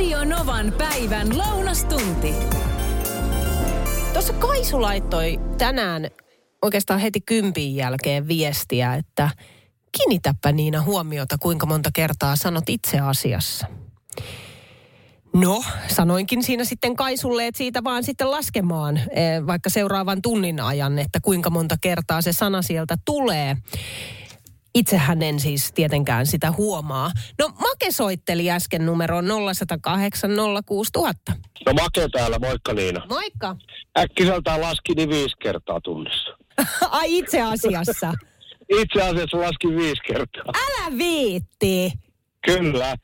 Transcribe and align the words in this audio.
Radio 0.00 0.24
Novan 0.24 0.72
päivän 0.78 1.38
lounastunti. 1.38 2.34
Tuossa 4.12 4.32
Kaisu 4.32 4.82
laittoi 4.82 5.40
tänään 5.58 6.10
oikeastaan 6.62 7.00
heti 7.00 7.20
kympin 7.20 7.76
jälkeen 7.76 8.28
viestiä, 8.28 8.94
että 8.94 9.30
kiinnitäpä 9.96 10.52
Niina 10.52 10.82
huomiota, 10.82 11.38
kuinka 11.38 11.66
monta 11.66 11.90
kertaa 11.94 12.36
sanot 12.36 12.68
itse 12.68 12.98
asiassa. 12.98 13.66
No, 15.34 15.64
sanoinkin 15.88 16.42
siinä 16.42 16.64
sitten 16.64 16.96
Kaisulle, 16.96 17.46
että 17.46 17.58
siitä 17.58 17.84
vaan 17.84 18.04
sitten 18.04 18.30
laskemaan 18.30 18.96
eh, 18.96 19.46
vaikka 19.46 19.70
seuraavan 19.70 20.22
tunnin 20.22 20.60
ajan, 20.60 20.98
että 20.98 21.20
kuinka 21.20 21.50
monta 21.50 21.76
kertaa 21.80 22.22
se 22.22 22.32
sana 22.32 22.62
sieltä 22.62 22.96
tulee. 23.04 23.56
Itsehän 24.74 25.22
en 25.22 25.40
siis 25.40 25.72
tietenkään 25.72 26.26
sitä 26.26 26.52
huomaa. 26.52 27.10
No 27.38 27.48
Make 27.48 27.90
soitteli 27.90 28.50
äsken 28.50 28.86
numeroon 28.86 29.24
0108 29.54 30.30
06000. 30.66 31.32
No 31.66 31.72
Make 31.72 32.08
täällä, 32.12 32.38
moikka 32.38 32.72
Niina. 32.72 33.06
Moikka. 33.08 33.56
Äkkiseltään 33.98 34.60
laski 34.60 34.94
niin 34.94 35.08
viisi 35.08 35.36
kertaa 35.42 35.80
tunnissa. 35.80 36.36
Ai 36.90 37.18
itse 37.18 37.42
asiassa. 37.42 38.14
Itse 38.68 39.02
asiassa 39.02 39.40
laskin 39.40 39.76
viisi 39.76 40.02
kertaa. 40.06 40.44
Älä 40.54 40.98
viitti. 40.98 41.92
Kyllä. 42.46 42.96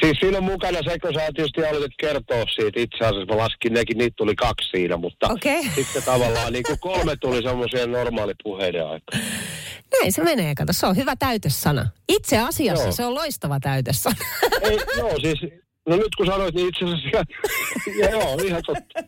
Siis 0.00 0.18
siinä 0.20 0.38
on 0.38 0.44
mukana 0.44 0.78
se, 0.84 0.98
kun 0.98 1.14
sä 1.14 1.32
tietysti 1.34 1.64
aloitit 1.64 1.92
kertoa 2.00 2.44
siitä. 2.54 2.80
Itse 2.80 2.96
asiassa 3.04 3.34
mä 3.34 3.42
laskin 3.42 3.72
nekin, 3.72 3.98
niitä 3.98 4.14
tuli 4.16 4.34
kaksi 4.34 4.68
siinä, 4.70 4.96
mutta 4.96 5.28
Okei. 5.28 5.62
sitten 5.74 6.02
tavallaan 6.02 6.52
niin 6.52 6.62
kuin 6.62 6.78
kolme 6.80 7.16
tuli 7.16 7.42
semmoisia 7.42 7.86
normaalipuheiden 7.86 8.86
aikaa. 8.86 9.20
Näin 10.00 10.12
se 10.12 10.24
menee, 10.24 10.54
kato. 10.54 10.72
Se 10.72 10.86
on 10.86 10.96
hyvä 10.96 11.16
täytesana. 11.16 11.86
Itse 12.08 12.38
asiassa 12.38 12.84
Joo. 12.84 12.92
se 12.92 13.04
on 13.04 13.14
loistava 13.14 13.60
täytesana. 13.60 14.16
Ei, 14.62 14.78
joo, 14.98 15.10
siis, 15.20 15.52
no 15.88 15.96
nyt 15.96 16.14
kun 16.16 16.26
sanoit, 16.26 16.54
niin 16.54 16.68
itse 16.68 16.84
asiassa, 16.84 17.08
ja, 18.00 18.10
joo, 18.10 18.34
ihan 18.44 18.62
totta. 18.66 19.00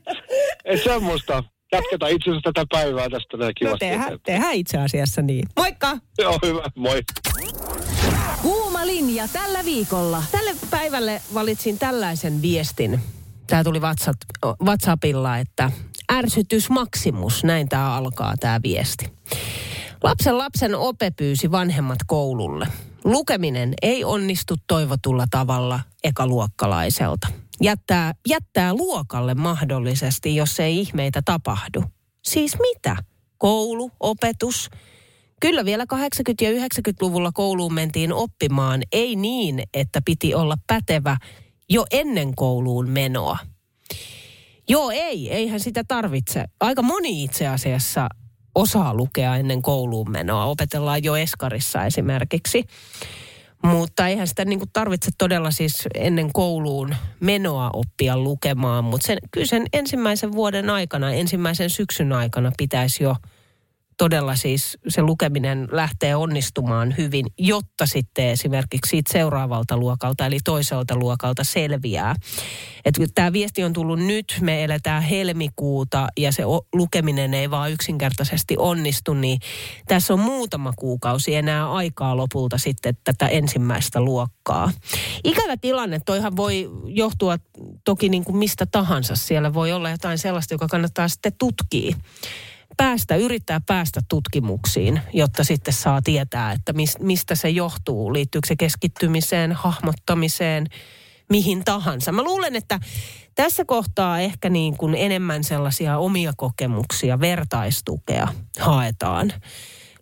Että 0.64 0.84
semmoista. 0.84 1.44
Jatketaan 1.72 2.12
itse 2.12 2.30
asiassa 2.30 2.50
tätä 2.52 2.66
päivää 2.70 3.08
tästä 3.10 3.36
näin 3.36 3.48
No 3.48 3.52
kivasti. 3.56 3.78
tehdään, 3.78 4.00
eteenpäin. 4.02 4.20
tehdään 4.24 4.54
itse 4.54 4.78
asiassa 4.78 5.22
niin. 5.22 5.48
Moikka! 5.56 5.98
Joo, 6.18 6.38
hyvä, 6.46 6.62
moi. 6.74 7.02
Kuuma 8.42 8.86
linja 8.86 9.28
tällä 9.32 9.64
viikolla. 9.64 10.22
Tälle 10.32 10.50
päivälle 10.70 11.22
valitsin 11.34 11.78
tällaisen 11.78 12.42
viestin. 12.42 13.00
Tämä 13.46 13.64
tuli 13.64 13.80
WhatsApp, 13.80 14.16
WhatsAppilla, 14.64 15.38
että 15.38 15.70
ärsytys 16.12 16.70
maksimus. 16.70 17.44
Näin 17.44 17.68
tämä 17.68 17.94
alkaa 17.94 18.34
tämä 18.40 18.60
viesti. 18.62 19.12
Lapsen 20.02 20.38
lapsen 20.38 20.74
ope 20.74 21.10
pyysi 21.10 21.50
vanhemmat 21.50 21.98
koululle. 22.06 22.66
Lukeminen 23.04 23.74
ei 23.82 24.04
onnistu 24.04 24.54
toivotulla 24.66 25.24
tavalla 25.30 25.80
ekaluokkalaiselta. 26.04 27.28
Jättää, 27.60 28.14
jättää 28.28 28.74
luokalle 28.74 29.34
mahdollisesti, 29.34 30.36
jos 30.36 30.60
ei 30.60 30.78
ihmeitä 30.78 31.22
tapahdu. 31.24 31.84
Siis 32.24 32.56
mitä? 32.60 32.96
Koulu, 33.38 33.90
opetus. 34.00 34.70
Kyllä 35.40 35.64
vielä 35.64 35.84
80- 35.84 35.96
ja 36.40 36.50
90-luvulla 36.50 37.30
kouluun 37.34 37.74
mentiin 37.74 38.12
oppimaan, 38.12 38.82
ei 38.92 39.16
niin, 39.16 39.62
että 39.74 40.02
piti 40.04 40.34
olla 40.34 40.54
pätevä 40.66 41.16
jo 41.70 41.86
ennen 41.90 42.34
kouluun 42.34 42.88
menoa. 42.88 43.38
Joo, 44.68 44.90
ei, 44.90 45.32
eihän 45.32 45.60
sitä 45.60 45.84
tarvitse. 45.88 46.44
Aika 46.60 46.82
moni 46.82 47.24
itse 47.24 47.46
asiassa 47.46 48.08
osaa 48.54 48.94
lukea 48.94 49.36
ennen 49.36 49.62
kouluun 49.62 50.10
menoa. 50.10 50.44
Opetellaan 50.44 51.04
jo 51.04 51.16
eskarissa 51.16 51.84
esimerkiksi. 51.84 52.64
Mutta 53.62 54.08
eihän 54.08 54.28
sitä 54.28 54.44
niin 54.44 54.58
kuin 54.58 54.70
tarvitse 54.72 55.10
todella 55.18 55.50
siis 55.50 55.84
ennen 55.94 56.32
kouluun 56.32 56.94
menoa 57.20 57.70
oppia 57.72 58.16
lukemaan. 58.16 58.84
Mutta 58.84 59.06
sen, 59.06 59.18
kyllä 59.30 59.46
sen 59.46 59.66
ensimmäisen 59.72 60.32
vuoden 60.32 60.70
aikana, 60.70 61.12
ensimmäisen 61.12 61.70
syksyn 61.70 62.12
aikana 62.12 62.52
pitäisi 62.58 63.04
jo 63.04 63.16
todella 63.98 64.36
siis 64.36 64.78
se 64.88 65.02
lukeminen 65.02 65.68
lähtee 65.72 66.16
onnistumaan 66.16 66.94
hyvin, 66.98 67.26
jotta 67.38 67.86
sitten 67.86 68.28
esimerkiksi 68.28 68.90
siitä 68.90 69.12
seuraavalta 69.12 69.76
luokalta, 69.76 70.26
eli 70.26 70.38
toiselta 70.44 70.96
luokalta 70.96 71.44
selviää. 71.44 72.14
Tämä 73.14 73.32
viesti 73.32 73.64
on 73.64 73.72
tullut 73.72 73.98
nyt, 73.98 74.38
me 74.40 74.64
eletään 74.64 75.02
helmikuuta 75.02 76.08
ja 76.16 76.32
se 76.32 76.46
o- 76.46 76.66
lukeminen 76.74 77.34
ei 77.34 77.50
vaan 77.50 77.72
yksinkertaisesti 77.72 78.56
onnistu, 78.58 79.14
niin 79.14 79.38
tässä 79.86 80.14
on 80.14 80.20
muutama 80.20 80.72
kuukausi 80.76 81.34
enää 81.34 81.72
aikaa 81.72 82.16
lopulta 82.16 82.58
sitten 82.58 82.96
tätä 83.04 83.26
ensimmäistä 83.26 84.00
luokkaa. 84.00 84.72
Ikävä 85.24 85.56
tilanne, 85.56 86.00
toihan 86.06 86.36
voi 86.36 86.70
johtua 86.84 87.36
toki 87.84 88.08
niin 88.08 88.24
kuin 88.24 88.36
mistä 88.36 88.66
tahansa. 88.66 89.16
Siellä 89.16 89.54
voi 89.54 89.72
olla 89.72 89.90
jotain 89.90 90.18
sellaista, 90.18 90.54
joka 90.54 90.66
kannattaa 90.68 91.08
sitten 91.08 91.32
tutkia 91.38 91.96
päästä, 92.78 93.16
yrittää 93.16 93.60
päästä 93.66 94.00
tutkimuksiin, 94.08 95.00
jotta 95.12 95.44
sitten 95.44 95.74
saa 95.74 96.02
tietää, 96.02 96.52
että 96.52 96.72
mis, 96.72 96.98
mistä 96.98 97.34
se 97.34 97.50
johtuu. 97.50 98.12
Liittyykö 98.12 98.48
se 98.48 98.56
keskittymiseen, 98.56 99.52
hahmottamiseen, 99.52 100.66
mihin 101.30 101.64
tahansa. 101.64 102.12
Mä 102.12 102.22
luulen, 102.22 102.56
että 102.56 102.80
tässä 103.34 103.64
kohtaa 103.64 104.20
ehkä 104.20 104.50
niin 104.50 104.76
kuin 104.76 104.94
enemmän 104.94 105.44
sellaisia 105.44 105.98
omia 105.98 106.32
kokemuksia, 106.36 107.20
vertaistukea 107.20 108.28
haetaan 108.60 109.32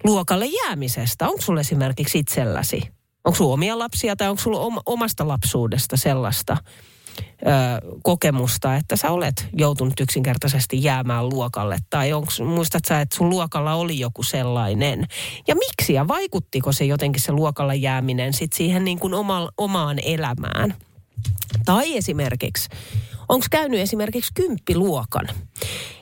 luokalle 0.04 0.46
jäämisestä. 0.46 1.28
Onko 1.28 1.40
sulla 1.42 1.60
esimerkiksi 1.60 2.18
itselläsi? 2.18 2.82
Onko 3.24 3.36
sulla 3.36 3.54
omia 3.54 3.78
lapsia 3.78 4.16
tai 4.16 4.28
onko 4.28 4.42
sulla 4.42 4.60
om- 4.60 4.82
omasta 4.86 5.28
lapsuudesta 5.28 5.96
sellaista 5.96 6.56
ö, 7.18 7.96
kokemusta, 8.02 8.76
että 8.76 8.96
sä 8.96 9.10
olet 9.10 9.48
joutunut 9.52 10.00
yksinkertaisesti 10.00 10.82
jäämään 10.82 11.28
luokalle? 11.28 11.78
Tai 11.90 12.12
onks, 12.12 12.40
muistat 12.40 12.84
sä, 12.84 13.00
että 13.00 13.16
sun 13.16 13.30
luokalla 13.30 13.74
oli 13.74 13.98
joku 13.98 14.22
sellainen? 14.22 15.06
Ja 15.48 15.54
miksi 15.54 15.92
ja 15.92 16.08
vaikuttiko 16.08 16.72
se 16.72 16.84
jotenkin 16.84 17.22
se 17.22 17.32
luokalla 17.32 17.74
jääminen 17.74 18.32
sit 18.32 18.52
siihen 18.52 18.84
niin 18.84 18.98
kuin 18.98 19.14
oma, 19.14 19.48
omaan 19.56 19.98
elämään? 20.04 20.74
Tai 21.64 21.96
esimerkiksi, 21.96 22.68
onko 23.28 23.46
käynyt 23.50 23.80
esimerkiksi 23.80 24.32
kymppiluokan? 24.34 25.28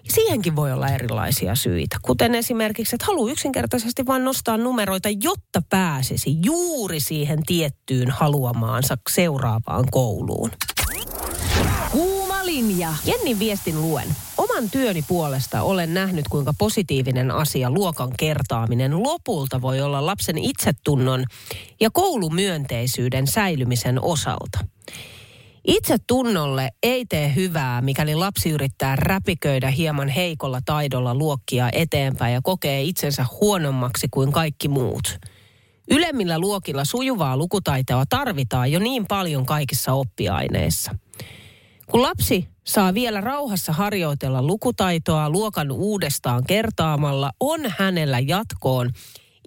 Siihenkin 0.09 0.57
voi 0.57 0.73
olla 0.73 0.89
erilaisia 0.89 1.55
syitä. 1.55 1.97
Kuten 2.03 2.35
esimerkiksi, 2.35 2.97
että 2.97 3.07
haluaa 3.07 3.33
yksinkertaisesti 3.33 4.07
vain 4.07 4.25
nostaa 4.25 4.57
numeroita, 4.57 5.09
jotta 5.23 5.63
pääsisi 5.71 6.37
juuri 6.45 7.01
siihen 7.01 7.43
tiettyyn 7.47 8.11
haluamaansa 8.11 8.99
seuraavaan 9.11 9.85
kouluun. 9.91 10.51
Linja. 12.55 12.95
Jennin 13.05 13.39
viestin 13.39 13.83
luen. 13.83 14.09
Oman 14.37 14.71
työni 14.71 15.05
puolesta 15.09 15.63
olen 15.63 15.95
nähnyt, 15.95 16.25
kuinka 16.31 16.53
positiivinen 16.59 17.31
asia 17.31 17.71
luokan 17.71 18.13
kertaaminen 18.19 19.03
lopulta 19.03 19.63
voi 19.63 19.81
olla 19.81 20.07
lapsen 20.07 20.39
itsetunnon 20.39 21.25
ja 21.81 21.91
koulumyönteisyyden 21.91 23.27
säilymisen 23.27 24.03
osalta. 24.03 24.59
Itsetunnolle 25.67 26.71
ei 26.83 27.07
tee 27.07 27.35
hyvää, 27.35 27.83
mikäli 27.83 28.15
lapsi 28.15 28.51
yrittää 28.51 28.97
räpiköidä 28.97 29.71
hieman 29.71 30.09
heikolla 30.09 30.61
taidolla 30.65 31.15
luokkia 31.15 31.69
eteenpäin 31.73 32.35
ja 32.35 32.41
kokee 32.43 32.83
itsensä 32.83 33.27
huonommaksi 33.41 34.09
kuin 34.11 34.33
kaikki 34.33 34.69
muut. 34.69 35.19
Ylemmillä 35.91 36.39
luokilla 36.39 36.85
sujuvaa 36.85 37.37
lukutaitoa 37.37 38.05
tarvitaan 38.09 38.73
jo 38.73 38.79
niin 38.79 39.07
paljon 39.09 39.47
kaikissa 39.47 39.93
oppiaineissa. 39.93 40.95
Kun 41.91 42.03
lapsi 42.03 42.49
saa 42.65 42.95
vielä 42.95 43.21
rauhassa 43.21 43.73
harjoitella 43.73 44.43
lukutaitoa 44.43 45.31
luokan 45.31 45.71
uudestaan 45.71 46.45
kertaamalla, 46.47 47.31
on 47.41 47.61
hänellä 47.79 48.19
jatkoon 48.19 48.91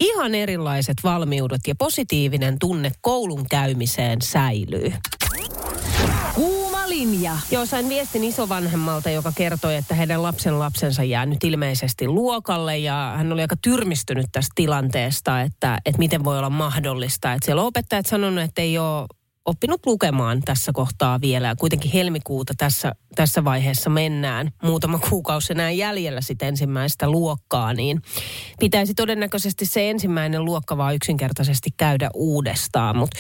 ihan 0.02 0.36
erilaiset 0.36 0.98
valmiudet 1.04 1.62
ja 1.68 1.76
positiivinen 1.78 2.60
tunne 2.60 2.92
koulun 3.02 3.46
käymiseen 3.50 4.22
säilyy. 4.22 4.94
Kuuma 6.36 6.90
linja. 6.90 7.38
Joo, 7.52 7.66
sain 7.66 7.90
viestin 7.90 8.24
isovanhemmalta, 8.24 9.10
joka 9.10 9.32
kertoi, 9.36 9.76
että 9.76 9.96
heidän 9.96 10.24
lapsen 10.24 10.60
lapsensa 10.60 11.04
jää 11.04 11.26
nyt 11.26 11.44
ilmeisesti 11.44 12.08
luokalle 12.08 12.78
ja 12.78 13.14
hän 13.18 13.34
oli 13.34 13.42
aika 13.42 13.56
tyrmistynyt 13.62 14.26
tästä 14.32 14.52
tilanteesta, 14.56 15.42
että, 15.42 15.78
että 15.86 16.00
miten 16.00 16.24
voi 16.24 16.38
olla 16.38 16.50
mahdollista. 16.50 17.34
Että 17.34 17.46
siellä 17.46 17.62
on 17.62 17.68
opettajat 17.68 18.06
sanonut, 18.06 18.44
että 18.44 18.62
ei 18.62 18.78
ole 18.78 19.08
oppinut 19.48 19.86
lukemaan 19.86 20.42
tässä 20.46 20.72
kohtaa 20.74 21.22
vielä. 21.22 21.56
Kuitenkin 21.60 21.92
helmikuuta 21.92 22.54
tässä, 22.58 22.92
tässä 23.16 23.44
vaiheessa 23.44 23.90
mennään. 23.90 24.52
Muutama 24.64 25.00
kuukausi 25.00 25.54
enää 25.54 25.72
jäljellä 25.72 26.22
sitten 26.22 26.48
ensimmäistä 26.48 27.10
luokkaa, 27.10 27.74
niin 27.74 28.02
pitäisi 28.60 28.94
todennäköisesti 28.94 29.66
se 29.66 29.90
ensimmäinen 29.90 30.46
luokka 30.46 30.78
vaan 30.78 30.96
yksinkertaisesti 30.96 31.70
käydä 31.78 32.10
uudestaan. 32.14 32.98
Mutta 32.98 33.20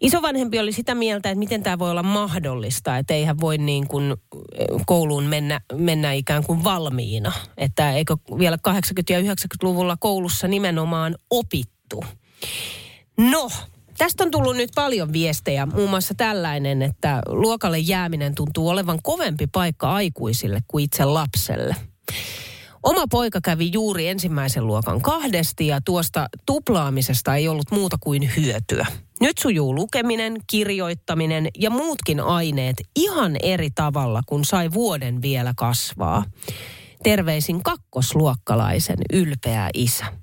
Isovanhempi 0.00 0.58
oli 0.58 0.72
sitä 0.72 0.94
mieltä, 0.94 1.30
että 1.30 1.38
miten 1.38 1.62
tämä 1.62 1.78
voi 1.78 1.90
olla 1.90 2.02
mahdollista, 2.02 2.98
että 2.98 3.14
eihän 3.14 3.40
voi 3.40 3.58
niin 3.58 3.88
kuin 3.88 4.14
kouluun 4.86 5.24
mennä, 5.24 5.60
mennä 5.74 6.12
ikään 6.12 6.44
kuin 6.44 6.64
valmiina. 6.64 7.32
Että 7.56 7.92
eikö 7.92 8.16
vielä 8.38 8.58
80- 8.68 8.70
ja 9.10 9.20
90-luvulla 9.20 9.96
koulussa 10.00 10.48
nimenomaan 10.48 11.16
opittu. 11.30 12.04
No, 13.18 13.50
tästä 14.02 14.24
on 14.24 14.30
tullut 14.30 14.56
nyt 14.56 14.70
paljon 14.74 15.12
viestejä, 15.12 15.66
muun 15.66 15.90
muassa 15.90 16.14
tällainen, 16.16 16.82
että 16.82 17.22
luokalle 17.26 17.78
jääminen 17.78 18.34
tuntuu 18.34 18.68
olevan 18.68 18.98
kovempi 19.02 19.46
paikka 19.46 19.92
aikuisille 19.92 20.60
kuin 20.68 20.84
itse 20.84 21.04
lapselle. 21.04 21.76
Oma 22.82 23.04
poika 23.10 23.40
kävi 23.44 23.70
juuri 23.72 24.08
ensimmäisen 24.08 24.66
luokan 24.66 25.00
kahdesti 25.00 25.66
ja 25.66 25.80
tuosta 25.84 26.28
tuplaamisesta 26.46 27.36
ei 27.36 27.48
ollut 27.48 27.70
muuta 27.70 27.96
kuin 28.00 28.30
hyötyä. 28.36 28.86
Nyt 29.20 29.38
sujuu 29.38 29.74
lukeminen, 29.74 30.36
kirjoittaminen 30.46 31.48
ja 31.58 31.70
muutkin 31.70 32.20
aineet 32.20 32.76
ihan 32.96 33.36
eri 33.42 33.70
tavalla, 33.70 34.20
kun 34.26 34.44
sai 34.44 34.72
vuoden 34.72 35.22
vielä 35.22 35.52
kasvaa. 35.56 36.24
Terveisin 37.02 37.62
kakkosluokkalaisen 37.62 38.98
ylpeä 39.12 39.70
isä. 39.74 40.21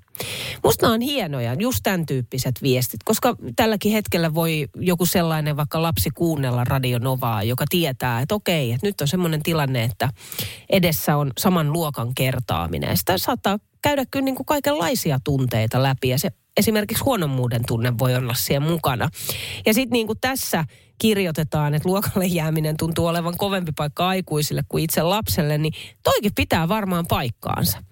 Musta 0.64 0.88
on 0.88 1.00
hienoja, 1.00 1.54
just 1.54 1.80
tämän 1.82 2.06
tyyppiset 2.06 2.62
viestit, 2.62 3.02
koska 3.04 3.36
tälläkin 3.56 3.92
hetkellä 3.92 4.34
voi 4.34 4.68
joku 4.76 5.06
sellainen 5.06 5.56
vaikka 5.56 5.82
lapsi 5.82 6.10
kuunnella 6.10 6.64
radionovaa, 6.64 7.42
joka 7.42 7.64
tietää, 7.70 8.20
että 8.20 8.34
okei, 8.34 8.72
että 8.72 8.86
nyt 8.86 9.00
on 9.00 9.08
semmoinen 9.08 9.42
tilanne, 9.42 9.84
että 9.84 10.08
edessä 10.70 11.16
on 11.16 11.30
saman 11.38 11.72
luokan 11.72 12.14
kertaaminen. 12.14 12.96
Sitä 12.96 13.18
saattaa 13.18 13.58
käydä 13.82 14.04
kyllä 14.10 14.24
niin 14.24 14.36
kuin 14.36 14.46
kaikenlaisia 14.46 15.18
tunteita 15.24 15.82
läpi 15.82 16.08
ja 16.08 16.18
se 16.18 16.30
esimerkiksi 16.56 17.04
huonommuuden 17.04 17.62
tunne 17.66 17.98
voi 17.98 18.14
olla 18.14 18.34
siellä 18.34 18.68
mukana. 18.68 19.08
Ja 19.66 19.74
sitten 19.74 19.92
niin 19.92 20.06
kuin 20.06 20.20
tässä 20.20 20.64
kirjoitetaan, 20.98 21.74
että 21.74 21.88
luokalle 21.88 22.26
jääminen 22.26 22.76
tuntuu 22.76 23.06
olevan 23.06 23.36
kovempi 23.36 23.72
paikka 23.76 24.08
aikuisille 24.08 24.62
kuin 24.68 24.84
itse 24.84 25.02
lapselle, 25.02 25.58
niin 25.58 25.72
toikin 26.02 26.32
pitää 26.34 26.68
varmaan 26.68 27.06
paikkaansa. 27.06 27.82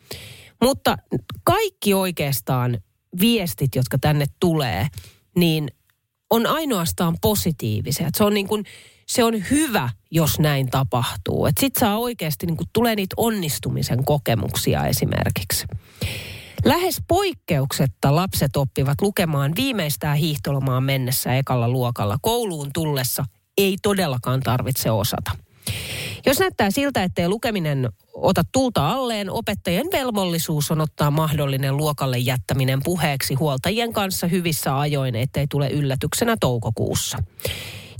Mutta 0.63 0.97
kaikki 1.45 1.95
oikeastaan 1.95 2.79
viestit, 3.21 3.75
jotka 3.75 3.99
tänne 3.99 4.27
tulee, 4.41 4.87
niin 5.37 5.69
on 6.31 6.47
ainoastaan 6.47 7.17
positiivisia. 7.21 8.09
Se 8.17 8.25
on 8.25 8.35
niin 8.35 8.49
kuin, 8.49 8.65
se 9.07 9.25
on 9.25 9.35
hyvä, 9.51 9.91
jos 10.11 10.39
näin 10.39 10.71
tapahtuu. 10.71 11.47
Että 11.47 11.61
sit 11.61 11.77
saa 11.77 11.99
oikeasti, 11.99 12.47
niin 12.47 12.57
kuin, 12.57 12.69
tulee 12.73 12.95
niitä 12.95 13.15
onnistumisen 13.17 14.05
kokemuksia 14.05 14.87
esimerkiksi. 14.87 15.67
Lähes 16.65 17.03
poikkeuksetta 17.09 18.15
lapset 18.15 18.57
oppivat 18.57 19.01
lukemaan 19.01 19.53
viimeistään 19.57 20.17
hiihtolomaan 20.17 20.85
mennessä 20.85 21.35
ekalla 21.35 21.69
luokalla. 21.69 22.19
Kouluun 22.23 22.71
tullessa 22.75 23.25
ei 23.59 23.77
todellakaan 23.83 24.41
tarvitse 24.41 24.91
osata. 24.91 25.31
Jos 26.27 26.39
näyttää 26.39 26.71
siltä, 26.71 27.03
ettei 27.03 27.29
lukeminen 27.29 27.89
ota 28.15 28.43
tulta 28.53 28.91
alleen, 28.91 29.31
opettajien 29.31 29.87
velvollisuus 29.93 30.71
on 30.71 30.81
ottaa 30.81 31.11
mahdollinen 31.11 31.77
luokalle 31.77 32.19
jättäminen 32.19 32.81
puheeksi 32.85 33.35
huoltajien 33.35 33.93
kanssa 33.93 34.27
hyvissä 34.27 34.79
ajoin, 34.79 35.15
ettei 35.15 35.47
tule 35.51 35.69
yllätyksenä 35.69 36.37
toukokuussa. 36.41 37.19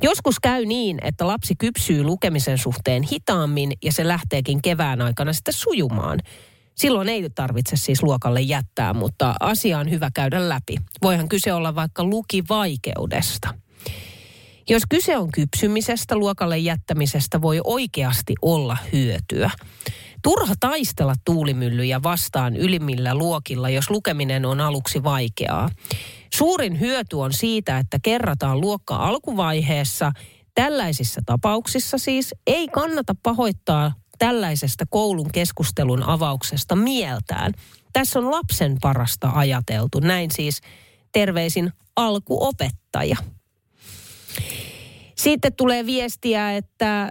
Joskus 0.03 0.41
käy 0.41 0.65
niin, 0.65 0.99
että 1.03 1.27
lapsi 1.27 1.55
kypsyy 1.59 2.03
lukemisen 2.03 2.59
suhteen 2.59 3.03
hitaammin 3.03 3.73
ja 3.83 3.93
se 3.93 4.09
lähteekin 4.09 4.63
kevään 4.63 5.03
aikana 5.03 5.33
sitten 5.33 5.55
sujumaan. 5.55 6.21
Silloin 6.75 7.09
ei 7.09 7.31
tarvitse 7.35 7.77
siis 7.77 8.03
luokalle 8.03 8.41
jättää, 8.41 8.95
mutta 8.95 9.35
asia 9.41 9.79
on 9.79 9.91
hyvä 9.91 10.11
käydä 10.15 10.49
läpi. 10.49 10.77
Voihan 11.03 11.29
kyse 11.29 11.53
olla 11.53 11.75
vaikka 11.75 12.05
lukivaikeudesta. 12.05 13.55
Jos 14.71 14.83
kyse 14.89 15.17
on 15.17 15.31
kypsymisestä, 15.31 16.17
luokalle 16.17 16.59
jättämisestä 16.59 17.43
voi 17.43 17.61
oikeasti 17.65 18.35
olla 18.43 18.77
hyötyä. 18.93 19.51
Turha 20.23 20.55
taistella 20.61 21.15
tuulimyllyjä 21.25 22.03
vastaan 22.03 22.57
ylimmillä 22.57 23.15
luokilla, 23.15 23.69
jos 23.69 23.91
lukeminen 23.91 24.45
on 24.45 24.61
aluksi 24.61 25.03
vaikeaa. 25.03 25.69
Suurin 26.35 26.81
hyöty 26.81 27.17
on 27.17 27.33
siitä, 27.33 27.79
että 27.79 27.99
kerrataan 28.03 28.61
luokka 28.61 28.97
alkuvaiheessa. 28.97 30.13
Tällaisissa 30.55 31.21
tapauksissa 31.27 31.99
siis 31.99 32.35
ei 32.47 32.69
kannata 32.69 33.15
pahoittaa 33.23 33.93
tällaisesta 34.19 34.85
koulun 34.91 35.33
keskustelun 35.33 36.03
avauksesta 36.03 36.77
mieltään. 36.77 37.53
Tässä 37.93 38.19
on 38.19 38.31
lapsen 38.31 38.77
parasta 38.81 39.31
ajateltu. 39.35 40.01
Näin 40.01 40.31
siis 40.31 40.61
terveisin 41.13 41.73
alkuopettaja. 41.97 43.17
Sitten 45.19 45.53
tulee 45.57 45.87
viestiä, 45.87 46.57
että 46.57 47.09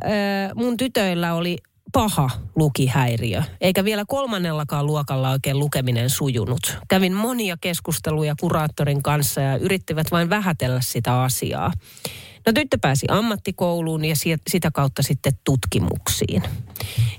mun 0.56 0.78
tytöillä 0.78 1.34
oli 1.34 1.58
paha 1.94 2.30
lukihäiriö, 2.56 3.42
eikä 3.62 3.84
vielä 3.84 4.06
kolmannellakaan 4.08 4.86
luokalla 4.86 5.32
oikein 5.32 5.60
lukeminen 5.60 6.10
sujunut. 6.10 6.78
Kävin 6.90 7.14
monia 7.14 7.58
keskusteluja 7.62 8.36
kuraattorin 8.40 9.04
kanssa 9.04 9.42
ja 9.42 9.58
yrittivät 9.58 10.12
vain 10.12 10.30
vähätellä 10.30 10.82
sitä 10.82 11.22
asiaa. 11.22 11.72
No 12.46 12.54
tyttö 12.54 12.78
pääsi 12.82 13.06
ammattikouluun 13.10 14.06
ja 14.06 14.16
sitä 14.50 14.72
kautta 14.74 15.04
sitten 15.04 15.34
tutkimuksiin. 15.44 16.44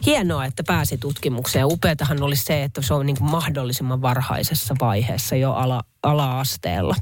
Hienoa, 0.07 0.45
että 0.45 0.63
pääsi 0.67 0.99
tutkimukseen. 0.99 1.67
Upeatahan 1.67 2.23
oli 2.23 2.37
se, 2.37 2.63
että 2.63 2.83
se 2.83 2.95
on 2.95 3.07
niin 3.07 3.19
kuin 3.19 3.31
mahdollisimman 3.31 4.03
varhaisessa 4.03 4.75
vaiheessa 4.81 5.37
jo 5.37 5.53
ala, 5.53 5.83
ala-asteella. 6.03 6.95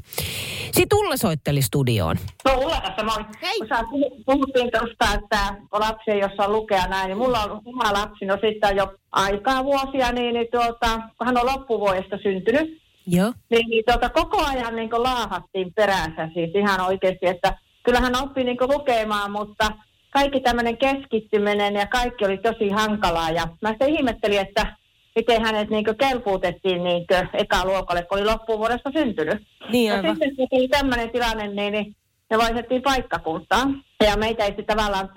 Sitten 0.71 0.97
Ulla 0.99 1.17
soitteli 1.17 1.61
studioon. 1.61 2.15
No 2.45 2.55
Ulla 2.55 2.81
tässä 2.81 3.03
moi. 3.03 3.25
Hei. 3.41 3.57
Kun 3.57 3.67
sä 3.67 3.83
puhuttiin 4.25 4.69
tuosta, 4.71 5.13
että 5.13 5.55
on 5.71 5.81
lapsia, 5.81 6.15
jossa 6.15 6.49
lukea 6.49 6.87
näin, 6.87 7.07
niin 7.07 7.17
mulla 7.17 7.43
on 7.43 7.61
oma 7.65 7.93
lapsi, 7.93 8.25
no 8.25 8.37
sitten 8.41 8.75
jo 8.75 8.95
aikaa 9.11 9.63
vuosia, 9.63 10.11
niin, 10.11 10.33
niin 10.33 10.47
tuota, 10.51 10.99
kun 11.17 11.27
hän 11.27 11.37
on 11.37 11.45
loppuvuodesta 11.45 12.17
syntynyt, 12.23 12.87
Joo. 13.07 13.33
Niin, 13.49 13.69
niin 13.69 13.83
tuota, 13.87 14.09
koko 14.09 14.45
ajan 14.45 14.75
niin 14.75 14.89
laahattiin 14.91 15.73
peränsä 15.73 16.29
siis 16.33 16.55
ihan 16.55 16.81
oikeasti, 16.81 17.27
että 17.27 17.57
kyllähän 17.83 18.23
oppi 18.23 18.43
niin 18.43 18.57
lukemaan, 18.61 19.31
mutta 19.31 19.71
kaikki 20.09 20.39
tämmöinen 20.39 20.77
keskittyminen 20.77 21.73
ja 21.73 21.87
kaikki 21.87 22.25
oli 22.25 22.37
tosi 22.37 22.69
hankalaa. 22.69 23.31
Ja 23.31 23.47
mä 23.61 23.69
sitten 23.69 23.89
ihmettelin, 23.89 24.39
että 24.39 24.75
miten 25.15 25.41
hänet 25.41 25.69
niin 25.69 25.85
kelpuutettiin 25.99 26.83
niin 26.83 27.05
eka 27.33 27.65
luokalle, 27.65 28.03
kun 28.03 28.17
oli 28.17 28.25
loppuvuodesta 28.25 28.91
syntynyt. 28.91 29.37
Niin 29.71 29.87
ja 29.87 30.01
sitten 30.01 30.35
kun 30.35 30.47
tuli 30.49 30.67
tämmöinen 30.67 31.09
tilanne, 31.09 31.47
niin, 31.47 31.73
niin 31.73 31.95
me 32.29 32.37
vaihdettiin 32.37 32.81
paikkakuntaa. 32.81 33.65
Ja 34.03 34.17
meitä 34.17 34.45
ei 34.45 34.51
tavallaan 34.51 35.09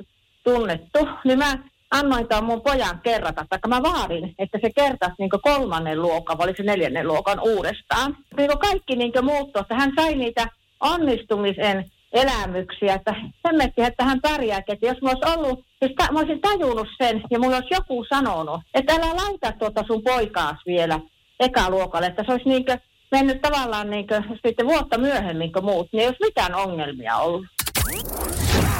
tunnettu. 0.44 1.08
Niin 1.24 1.38
mä 1.38 1.58
annoin 1.90 2.28
tuon 2.28 2.44
mun 2.44 2.62
pojan 2.62 3.00
kerrata, 3.02 3.44
tai 3.48 3.58
mä 3.68 3.82
vaadin, 3.82 4.34
että 4.38 4.58
se 4.62 4.70
kertasi 4.76 5.14
niin 5.18 5.30
kolmannen 5.42 6.02
luokan, 6.02 6.38
vai 6.38 6.54
se 6.56 6.62
neljännen 6.62 7.08
luokan 7.08 7.40
uudestaan. 7.40 8.16
Niin 8.36 8.58
kaikki 8.58 8.96
niin 8.96 9.12
muuttui, 9.22 9.60
että 9.60 9.74
hän 9.74 9.92
sai 9.96 10.14
niitä 10.14 10.46
onnistumisen 10.80 11.90
elämyksiä, 12.12 12.94
että 12.94 13.14
hemmetti, 13.46 13.82
että 13.82 14.04
hän 14.04 14.20
pärjää, 14.20 14.58
että 14.58 14.86
jos 14.86 15.02
mä 15.02 15.10
olisin 15.10 15.38
ollut, 15.38 15.64
jos 15.82 15.90
ta, 15.96 16.12
mä 16.12 16.18
olisin 16.18 16.40
tajunnut 16.40 16.88
sen 17.02 17.22
ja 17.30 17.38
mulla 17.38 17.56
olisi 17.56 17.74
joku 17.74 18.04
sanonut, 18.08 18.60
että 18.74 18.94
älä 18.94 19.16
laita 19.16 19.52
tuota 19.52 19.84
sun 19.86 20.02
poikaas 20.02 20.56
vielä 20.66 21.00
ekaluokalle, 21.40 22.06
että 22.06 22.24
se 22.26 22.32
olisi 22.32 22.48
niin 22.48 22.64
kuin 22.64 22.78
mennyt 23.12 23.42
tavallaan 23.42 23.90
niin 23.90 24.06
kuin 24.06 24.24
sitten 24.46 24.66
vuotta 24.66 24.98
myöhemmin 24.98 25.52
kuin 25.52 25.64
muut, 25.64 25.88
niin 25.92 26.00
ei 26.00 26.06
olisi 26.06 26.24
mitään 26.24 26.54
ongelmia 26.54 27.16
ollut. 27.16 27.46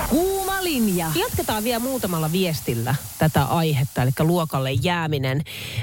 Kuuma 0.09 0.65
linja. 0.65 1.07
Jatketaan 1.21 1.65
vielä 1.65 1.79
muutamalla 1.79 2.33
viestillä 2.33 2.95
tätä 3.19 3.45
aihetta, 3.45 4.03
eli 4.03 4.11
luokalle 4.21 4.73
jääminen. 4.73 5.43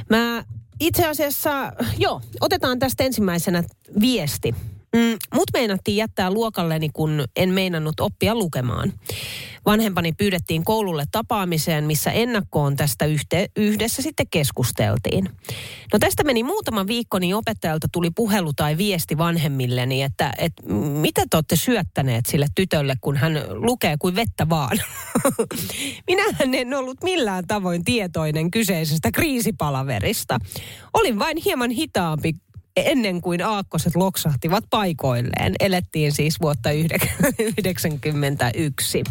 Mä 0.09 0.43
itse 0.79 1.07
asiassa, 1.07 1.73
joo, 1.97 2.21
otetaan 2.41 2.79
tästä 2.79 3.03
ensimmäisenä 3.03 3.63
viesti. 3.99 4.55
Mm, 4.95 5.17
mut 5.33 5.47
meinattiin 5.53 5.97
jättää 5.97 6.31
luokalleni, 6.31 6.89
kun 6.93 7.23
en 7.35 7.49
meinannut 7.49 7.99
oppia 7.99 8.35
lukemaan. 8.35 8.93
Vanhempani 9.65 10.13
pyydettiin 10.13 10.65
koululle 10.65 11.03
tapaamiseen, 11.11 11.83
missä 11.83 12.11
ennakkoon 12.11 12.75
tästä 12.75 13.05
yhte, 13.05 13.49
yhdessä 13.55 14.01
sitten 14.01 14.27
keskusteltiin. 14.31 15.29
No 15.93 15.99
tästä 15.99 16.23
meni 16.23 16.43
muutama 16.43 16.87
viikko, 16.87 17.19
niin 17.19 17.35
opettajalta 17.35 17.87
tuli 17.91 18.09
puhelu 18.15 18.53
tai 18.53 18.77
viesti 18.77 19.17
vanhemmilleni, 19.17 20.03
että, 20.03 20.33
että 20.37 20.63
mitä 20.73 21.21
te 21.29 21.37
olette 21.37 21.55
syöttäneet 21.55 22.25
sille 22.25 22.47
tytölle, 22.55 22.95
kun 23.01 23.17
hän 23.17 23.43
lukee 23.49 23.95
kuin 23.99 24.15
vettä 24.15 24.49
vaan. 24.49 24.77
Minähän 26.07 26.53
en 26.53 26.73
ollut 26.73 27.03
millään 27.03 27.47
tavoin 27.47 27.83
tietoinen 27.83 28.51
kyseisestä 28.51 29.11
kriisipalaverista. 29.11 30.39
Olin 30.93 31.19
vain 31.19 31.37
hieman 31.37 31.71
hitaampi 31.71 32.33
ennen 32.85 33.21
kuin 33.21 33.45
aakkoset 33.45 33.95
loksahtivat 33.95 34.63
paikoilleen. 34.69 35.55
Elettiin 35.59 36.11
siis 36.11 36.41
vuotta 36.41 36.69
1991. 36.69 39.03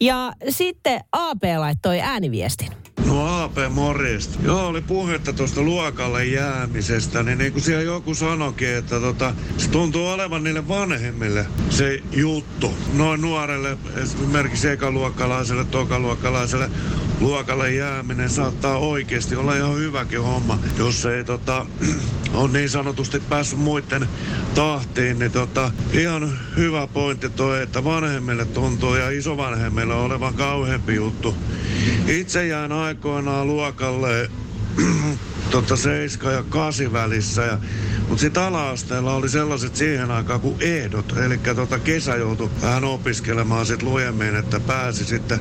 Ja 0.00 0.32
sitten 0.48 1.00
AP 1.12 1.42
laittoi 1.58 2.00
ääniviestin. 2.00 2.68
No 3.06 3.42
AP 3.42 3.56
morjesta. 3.70 4.38
Joo, 4.42 4.66
oli 4.66 4.80
puhetta 4.80 5.32
tuosta 5.32 5.62
luokalle 5.62 6.24
jäämisestä, 6.24 7.22
niin 7.22 7.38
niin 7.38 7.52
kuin 7.52 7.62
siellä 7.62 7.82
joku 7.82 8.14
sanoikin, 8.14 8.68
että 8.68 9.00
tota, 9.00 9.34
se 9.58 9.70
tuntuu 9.70 10.06
olevan 10.06 10.44
niille 10.44 10.68
vanhemmille 10.68 11.46
se 11.70 12.02
juttu. 12.12 12.74
Noin 12.92 13.20
nuorelle, 13.20 13.78
esimerkiksi 14.02 14.68
ekaluokkalaiselle, 14.68 15.64
tokaluokkalaiselle, 15.64 16.70
luokalle 17.20 17.72
jääminen 17.72 18.30
saattaa 18.30 18.78
oikeasti 18.78 19.36
olla 19.36 19.56
ihan 19.56 19.76
hyväkin 19.76 20.22
homma, 20.22 20.58
jos 20.78 21.06
ei 21.06 21.24
tota, 21.24 21.66
on 22.34 22.52
niin 22.52 22.70
sanotusti 22.70 23.20
päässyt 23.20 23.58
muiden 23.58 24.08
tahtiin, 24.54 25.18
niin 25.18 25.32
tota, 25.32 25.70
ihan 25.92 26.38
hyvä 26.56 26.86
pointti 26.86 27.30
toi, 27.30 27.62
että 27.62 27.84
vanhemmille 27.84 28.44
tuntuu 28.44 28.94
ja 28.94 29.10
isovanhemmille 29.10 29.94
olevan 29.94 30.34
kauheampi 30.34 30.94
juttu. 30.94 31.34
Itse 32.06 32.46
jään 32.46 32.72
aikoinaan 32.72 33.46
luokalle 33.46 34.30
tota 35.54 35.76
7 35.76 36.34
ja 36.34 36.42
8 36.48 36.92
välissä. 36.92 37.42
Ja, 37.42 37.58
mutta 38.08 38.20
sitten 38.20 38.42
ala-asteella 38.42 39.14
oli 39.14 39.28
sellaiset 39.28 39.76
siihen 39.76 40.10
aikaan 40.10 40.40
kuin 40.40 40.56
ehdot. 40.60 41.12
Eli 41.16 41.38
tota 41.38 41.78
kesä 41.78 42.16
joutui 42.16 42.50
vähän 42.62 42.84
opiskelemaan 42.84 43.66
sit 43.66 43.82
lujemmin, 43.82 44.36
että 44.36 44.60
pääsi 44.60 45.04
sitten 45.04 45.40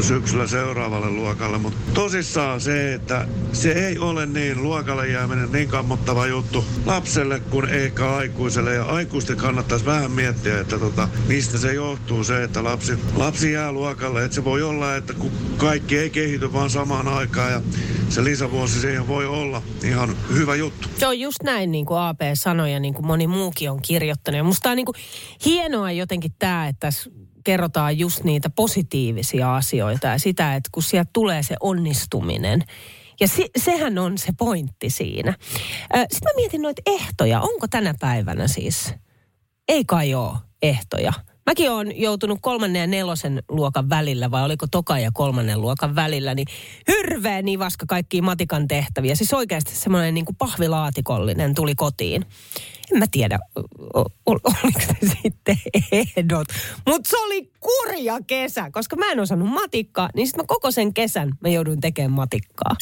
syksyllä 0.00 0.46
seuraavalle 0.46 1.10
luokalle. 1.10 1.58
Mutta 1.58 1.78
tosissaan 1.94 2.60
se, 2.60 2.94
että 2.94 3.28
se 3.52 3.72
ei 3.72 3.98
ole 3.98 4.26
niin 4.26 4.62
luokalle 4.62 5.08
jääminen 5.08 5.52
niin 5.52 5.68
kammottava 5.68 6.26
juttu 6.26 6.64
lapselle 6.86 7.40
kuin 7.40 7.68
eikä 7.68 8.16
aikuiselle. 8.16 8.74
Ja 8.74 8.84
aikuisten 8.84 9.36
kannattaisi 9.36 9.86
vähän 9.86 10.10
miettiä, 10.10 10.60
että 10.60 10.78
tota, 10.78 11.08
mistä 11.28 11.58
se 11.58 11.74
johtuu 11.74 12.24
se, 12.24 12.42
että 12.42 12.64
lapsi, 12.64 12.98
lapsi 13.16 13.52
jää 13.52 13.72
luokalle. 13.72 14.24
Että 14.24 14.34
se 14.34 14.44
voi 14.44 14.62
olla, 14.62 14.96
että 14.96 15.12
kun 15.14 15.32
kaikki 15.56 15.98
ei 15.98 16.10
kehity 16.10 16.52
vaan 16.52 16.70
samaan 16.70 17.08
aikaan 17.08 17.52
ja 17.52 17.62
se 18.08 18.24
lisävuosi 18.24 18.80
siihen 18.80 19.08
voi 19.08 19.26
olla 19.26 19.62
ihan 19.84 20.16
hyvä 20.32 20.54
juttu. 20.54 20.88
Se 20.96 21.06
on 21.06 21.20
just 21.20 21.42
näin, 21.42 21.72
niin 21.72 21.86
kuin 21.86 22.00
AP 22.00 22.20
sanoi 22.34 22.72
ja 22.72 22.80
niin 22.80 22.94
kuin 22.94 23.06
moni 23.06 23.26
muukin 23.26 23.70
on 23.70 23.82
kirjoittanut. 23.82 24.36
Ja 24.36 24.44
musta 24.44 24.70
on 24.70 24.76
niin 24.76 24.86
kuin 24.86 24.96
hienoa 25.44 25.92
jotenkin 25.92 26.32
tämä, 26.38 26.68
että 26.68 26.88
kerrotaan 27.44 27.98
just 27.98 28.24
niitä 28.24 28.50
positiivisia 28.50 29.56
asioita 29.56 30.06
ja 30.06 30.18
sitä, 30.18 30.54
että 30.54 30.68
kun 30.72 30.82
sieltä 30.82 31.10
tulee 31.12 31.42
se 31.42 31.56
onnistuminen. 31.60 32.64
Ja 33.20 33.28
se, 33.28 33.46
sehän 33.56 33.98
on 33.98 34.18
se 34.18 34.32
pointti 34.38 34.90
siinä. 34.90 35.34
Sitten 36.10 36.20
mä 36.24 36.30
mietin 36.36 36.62
noita 36.62 36.82
ehtoja. 36.86 37.40
Onko 37.40 37.68
tänä 37.68 37.94
päivänä 38.00 38.48
siis? 38.48 38.94
Ei 39.68 39.84
kai 39.84 40.14
ole 40.14 40.36
ehtoja. 40.62 41.12
Mäkin 41.48 41.70
olen 41.70 42.00
joutunut 42.00 42.38
kolmannen 42.42 42.80
ja 42.80 42.86
nelosen 42.86 43.42
luokan 43.48 43.88
välillä, 43.88 44.30
vai 44.30 44.44
oliko 44.44 44.66
toka 44.66 44.98
ja 44.98 45.10
kolmannen 45.14 45.60
luokan 45.60 45.94
välillä, 45.94 46.34
niin 46.34 46.46
hirveä 46.88 47.42
nivaska 47.42 47.86
kaikkiin 47.88 48.24
matikan 48.24 48.68
tehtäviä. 48.68 49.14
Siis 49.14 49.34
oikeasti 49.34 49.74
semmoinen 49.74 50.14
niin 50.14 50.24
kuin 50.24 50.36
pahvilaatikollinen 50.36 51.54
tuli 51.54 51.74
kotiin. 51.74 52.24
En 52.92 52.98
mä 52.98 53.04
tiedä, 53.10 53.38
oliko 54.26 54.80
se 54.80 55.16
sitten 55.22 55.56
ehdot. 55.92 56.48
Mutta 56.86 57.10
se 57.10 57.18
oli 57.18 57.50
kurja 57.60 58.18
kesä, 58.26 58.70
koska 58.70 58.96
mä 58.96 59.12
en 59.12 59.20
osannut 59.20 59.48
matikkaa, 59.48 60.08
niin 60.14 60.26
sitten 60.26 60.42
mä 60.42 60.46
koko 60.46 60.70
sen 60.70 60.94
kesän 60.94 61.32
mä 61.40 61.48
jouduin 61.48 61.80
tekemään 61.80 62.12
matikkaa. 62.12 62.76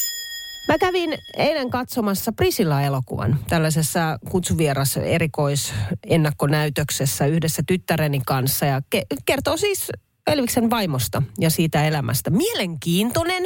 Mä 0.67 0.77
kävin 0.77 1.17
eilen 1.37 1.69
katsomassa 1.69 2.31
Prisilla-elokuvan 2.31 3.39
tällaisessa 3.49 4.19
kutsuvieras 4.29 4.97
erikoisennakkonäytöksessä 4.97 7.25
yhdessä 7.25 7.63
tyttäreni 7.67 8.21
kanssa 8.25 8.65
ja 8.65 8.81
ke- 8.95 9.05
kertoo 9.25 9.57
siis 9.57 9.91
Elviksen 10.27 10.69
vaimosta 10.69 11.23
ja 11.39 11.49
siitä 11.49 11.85
elämästä. 11.85 12.29
Mielenkiintoinen, 12.29 13.45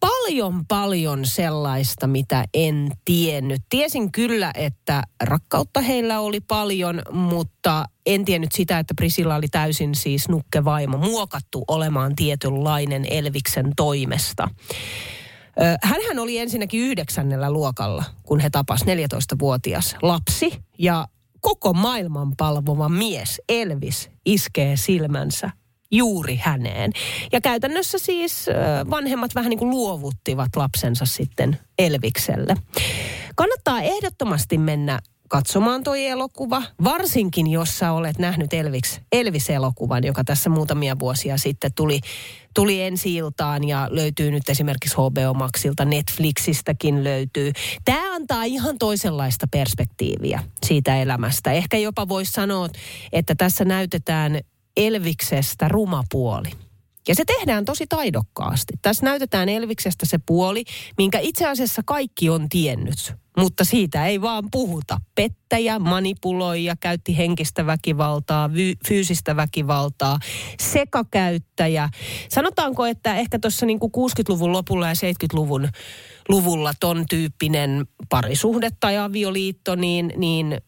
paljon 0.00 0.66
paljon 0.66 1.26
sellaista, 1.26 2.06
mitä 2.06 2.44
en 2.54 2.90
tiennyt. 3.04 3.62
Tiesin 3.68 4.12
kyllä, 4.12 4.50
että 4.54 5.02
rakkautta 5.22 5.80
heillä 5.80 6.20
oli 6.20 6.40
paljon, 6.40 7.02
mutta 7.10 7.84
en 8.06 8.24
tiennyt 8.24 8.52
sitä, 8.52 8.78
että 8.78 8.94
Prisilla 8.94 9.34
oli 9.34 9.48
täysin 9.48 9.94
siis 9.94 10.28
nukkevaimo, 10.28 10.98
muokattu 10.98 11.64
olemaan 11.68 12.16
tietynlainen 12.16 13.04
Elviksen 13.10 13.72
toimesta. 13.76 14.48
Hänhän 15.82 16.18
oli 16.18 16.38
ensinnäkin 16.38 16.80
yhdeksännellä 16.80 17.50
luokalla, 17.50 18.04
kun 18.22 18.40
he 18.40 18.50
tapas 18.50 18.82
14-vuotias 18.82 19.96
lapsi 20.02 20.52
ja 20.78 21.08
koko 21.40 21.72
maailman 21.72 22.32
palvova 22.36 22.88
mies 22.88 23.40
Elvis 23.48 24.10
iskee 24.26 24.76
silmänsä 24.76 25.50
juuri 25.90 26.36
häneen. 26.36 26.92
Ja 27.32 27.40
käytännössä 27.40 27.98
siis 27.98 28.46
vanhemmat 28.90 29.34
vähän 29.34 29.50
niin 29.50 29.58
kuin 29.58 29.70
luovuttivat 29.70 30.56
lapsensa 30.56 31.04
sitten 31.06 31.58
Elvikselle. 31.78 32.56
Kannattaa 33.34 33.80
ehdottomasti 33.80 34.58
mennä 34.58 35.00
katsomaan 35.28 35.82
toi 35.82 36.06
elokuva, 36.06 36.62
varsinkin 36.84 37.46
jos 37.46 37.78
sä 37.78 37.92
olet 37.92 38.18
nähnyt 38.18 38.52
Elvis, 38.52 39.00
Elvis-elokuvan, 39.12 40.04
joka 40.04 40.24
tässä 40.24 40.50
muutamia 40.50 40.98
vuosia 40.98 41.38
sitten 41.38 41.72
tuli, 41.74 42.00
tuli 42.54 42.82
ensi 42.82 43.14
iltaan 43.14 43.68
ja 43.68 43.88
löytyy 43.90 44.30
nyt 44.30 44.48
esimerkiksi 44.48 44.96
HBO 44.96 45.34
Maxilta, 45.34 45.84
Netflixistäkin 45.84 47.04
löytyy. 47.04 47.52
Tämä 47.84 48.14
antaa 48.14 48.44
ihan 48.44 48.78
toisenlaista 48.78 49.46
perspektiiviä 49.50 50.40
siitä 50.66 51.02
elämästä. 51.02 51.52
Ehkä 51.52 51.78
jopa 51.78 52.08
voisi 52.08 52.32
sanoa, 52.32 52.68
että 53.12 53.34
tässä 53.34 53.64
näytetään 53.64 54.40
Elviksestä 54.76 55.68
rumapuoli. 55.68 56.63
Ja 57.08 57.14
se 57.14 57.24
tehdään 57.24 57.64
tosi 57.64 57.86
taidokkaasti. 57.88 58.72
Tässä 58.82 59.04
näytetään 59.04 59.48
Elviksestä 59.48 60.06
se 60.06 60.18
puoli, 60.26 60.64
minkä 60.98 61.18
itse 61.18 61.48
asiassa 61.48 61.82
kaikki 61.86 62.30
on 62.30 62.48
tiennyt. 62.48 63.14
Mutta 63.38 63.64
siitä 63.64 64.06
ei 64.06 64.20
vaan 64.20 64.44
puhuta. 64.50 65.00
Pettäjä, 65.14 65.78
manipuloija, 65.78 66.76
käytti 66.80 67.16
henkistä 67.16 67.66
väkivaltaa, 67.66 68.48
vy- 68.48 68.76
fyysistä 68.88 69.36
väkivaltaa, 69.36 70.18
sekakäyttäjä. 70.60 71.88
Sanotaanko, 72.28 72.86
että 72.86 73.14
ehkä 73.14 73.38
tuossa 73.38 73.66
niin 73.66 73.78
60-luvun 73.78 74.52
lopulla 74.52 74.88
ja 74.88 74.94
70-luvun 74.94 75.68
luvulla 76.28 76.72
ton 76.80 77.04
tyyppinen 77.10 77.86
parisuhde 78.08 78.70
tai 78.80 78.96
avioliitto, 78.98 79.74
niin, 79.74 80.12
niin 80.16 80.60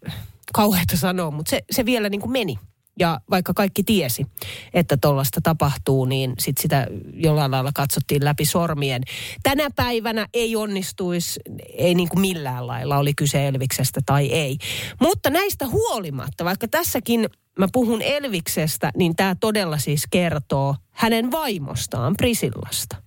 kauheata 0.52 0.96
sanoa, 0.96 1.30
mutta 1.30 1.50
se, 1.50 1.60
se 1.70 1.84
vielä 1.84 2.08
niin 2.08 2.20
kuin 2.20 2.32
meni. 2.32 2.58
Ja 2.98 3.20
vaikka 3.30 3.54
kaikki 3.54 3.82
tiesi, 3.82 4.26
että 4.74 4.96
tuollaista 4.96 5.40
tapahtuu, 5.40 6.04
niin 6.04 6.32
sit 6.38 6.58
sitä 6.58 6.86
jollain 7.12 7.50
lailla 7.50 7.70
katsottiin 7.74 8.24
läpi 8.24 8.44
sormien. 8.44 9.02
Tänä 9.42 9.70
päivänä 9.76 10.26
ei 10.34 10.56
onnistuisi, 10.56 11.40
ei 11.74 11.94
niin 11.94 12.08
kuin 12.08 12.20
millään 12.20 12.66
lailla, 12.66 12.98
oli 12.98 13.14
kyse 13.14 13.48
Elviksestä 13.48 14.00
tai 14.06 14.26
ei. 14.26 14.58
Mutta 15.00 15.30
näistä 15.30 15.66
huolimatta, 15.66 16.44
vaikka 16.44 16.68
tässäkin 16.68 17.28
mä 17.58 17.66
puhun 17.72 18.02
Elviksestä, 18.02 18.90
niin 18.96 19.16
tämä 19.16 19.34
todella 19.34 19.78
siis 19.78 20.02
kertoo 20.10 20.76
hänen 20.92 21.30
vaimostaan, 21.30 22.14
Prisillasta. 22.16 23.05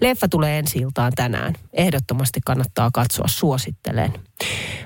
Leffa 0.00 0.28
tulee 0.28 0.58
ensi 0.58 0.78
iltaan 0.78 1.12
tänään. 1.16 1.54
Ehdottomasti 1.72 2.40
kannattaa 2.44 2.90
katsoa, 2.92 3.28
suosittelen. 3.28 4.12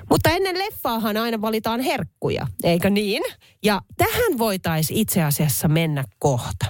Mutta 0.09 0.29
ennen 0.29 0.57
leffaahan 0.57 1.17
aina 1.17 1.41
valitaan 1.41 1.79
herkkuja, 1.79 2.47
eikö 2.63 2.89
niin? 2.89 3.23
Ja 3.63 3.81
tähän 3.97 4.37
voitaisiin 4.37 4.99
itse 4.99 5.23
asiassa 5.23 5.67
mennä 5.67 6.03
kohta. 6.19 6.65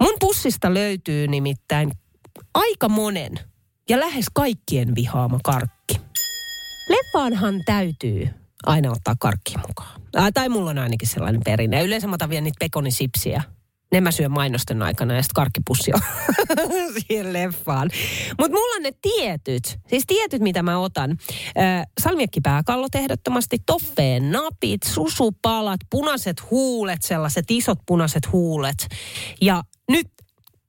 Mun 0.00 0.14
pussista 0.20 0.74
löytyy 0.74 1.28
nimittäin 1.28 1.92
aika 2.54 2.88
monen 2.88 3.34
ja 3.88 4.00
lähes 4.00 4.26
kaikkien 4.34 4.94
vihaama 4.94 5.38
karkki. 5.44 6.00
Leffaanhan 6.88 7.60
täytyy 7.66 8.28
aina 8.66 8.90
ottaa 8.90 9.16
karkki 9.18 9.54
mukaan. 9.68 10.00
Ää, 10.16 10.32
tai 10.32 10.48
mulla 10.48 10.70
on 10.70 10.78
ainakin 10.78 11.08
sellainen 11.08 11.40
perinne. 11.44 11.84
Yleensä 11.84 12.06
mä 12.06 12.14
otan 12.14 12.30
vielä 12.30 12.40
niitä 12.40 12.56
pekonisipsiä 12.60 13.42
ne 13.94 14.00
mä 14.00 14.10
syön 14.10 14.30
mainosten 14.30 14.82
aikana 14.82 15.14
ja 15.14 15.22
sitten 15.22 15.34
karkkipussi 15.34 15.92
on 15.94 16.00
siihen 16.98 17.32
leffaan. 17.32 17.90
Mutta 18.38 18.56
mulla 18.56 18.76
on 18.76 18.82
ne 18.82 18.92
tietyt, 19.02 19.78
siis 19.88 20.04
tietyt 20.06 20.42
mitä 20.42 20.62
mä 20.62 20.78
otan. 20.78 21.10
Äh, 21.10 21.86
salmiekkipääkallot 22.00 22.94
ehdottomasti, 22.94 23.58
toffeen 23.66 24.30
napit, 24.30 24.82
susupalat, 24.82 25.80
punaiset 25.90 26.50
huulet, 26.50 27.02
sellaiset 27.02 27.44
isot 27.50 27.78
punaiset 27.86 28.32
huulet. 28.32 28.88
Ja 29.40 29.62
nyt 29.90 30.08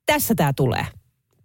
tässä 0.06 0.34
tää 0.34 0.52
tulee. 0.52 0.86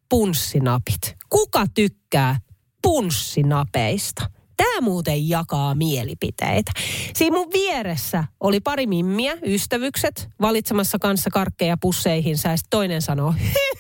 Punssinapit. 0.10 1.16
Kuka 1.30 1.66
tykkää 1.74 2.40
punssinapeista? 2.82 4.30
Tämä 4.62 4.82
muuten 4.82 5.30
jakaa 5.30 5.76
mielipiteitä. 5.76 6.72
Siinä 7.16 7.38
mun 7.38 7.52
vieressä 7.54 8.24
oli 8.40 8.60
pari 8.60 8.88
mimmiä, 8.88 9.38
ystävykset, 9.46 10.30
valitsemassa 10.42 11.00
kanssa 11.00 11.30
karkkeja 11.30 11.78
pusseihinsa. 11.82 12.50
Ja 12.50 12.56
toinen 12.70 13.02
sanoo, 13.02 13.34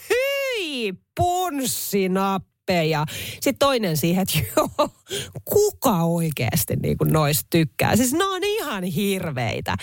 hyi, 0.10 0.94
punssinappeja. 1.18 3.06
Sitten 3.34 3.58
toinen 3.60 3.98
siihen, 3.98 4.22
että 4.22 4.40
joo, 4.58 4.90
kuka 5.46 6.04
oikeasti 6.04 6.76
niin 6.76 6.98
kuin 6.98 7.14
noista 7.14 7.48
tykkää? 7.50 7.96
Siis 7.96 8.14
ne 8.14 8.26
on 8.26 8.44
ihan 8.44 8.84
hirveitä. 8.84 9.76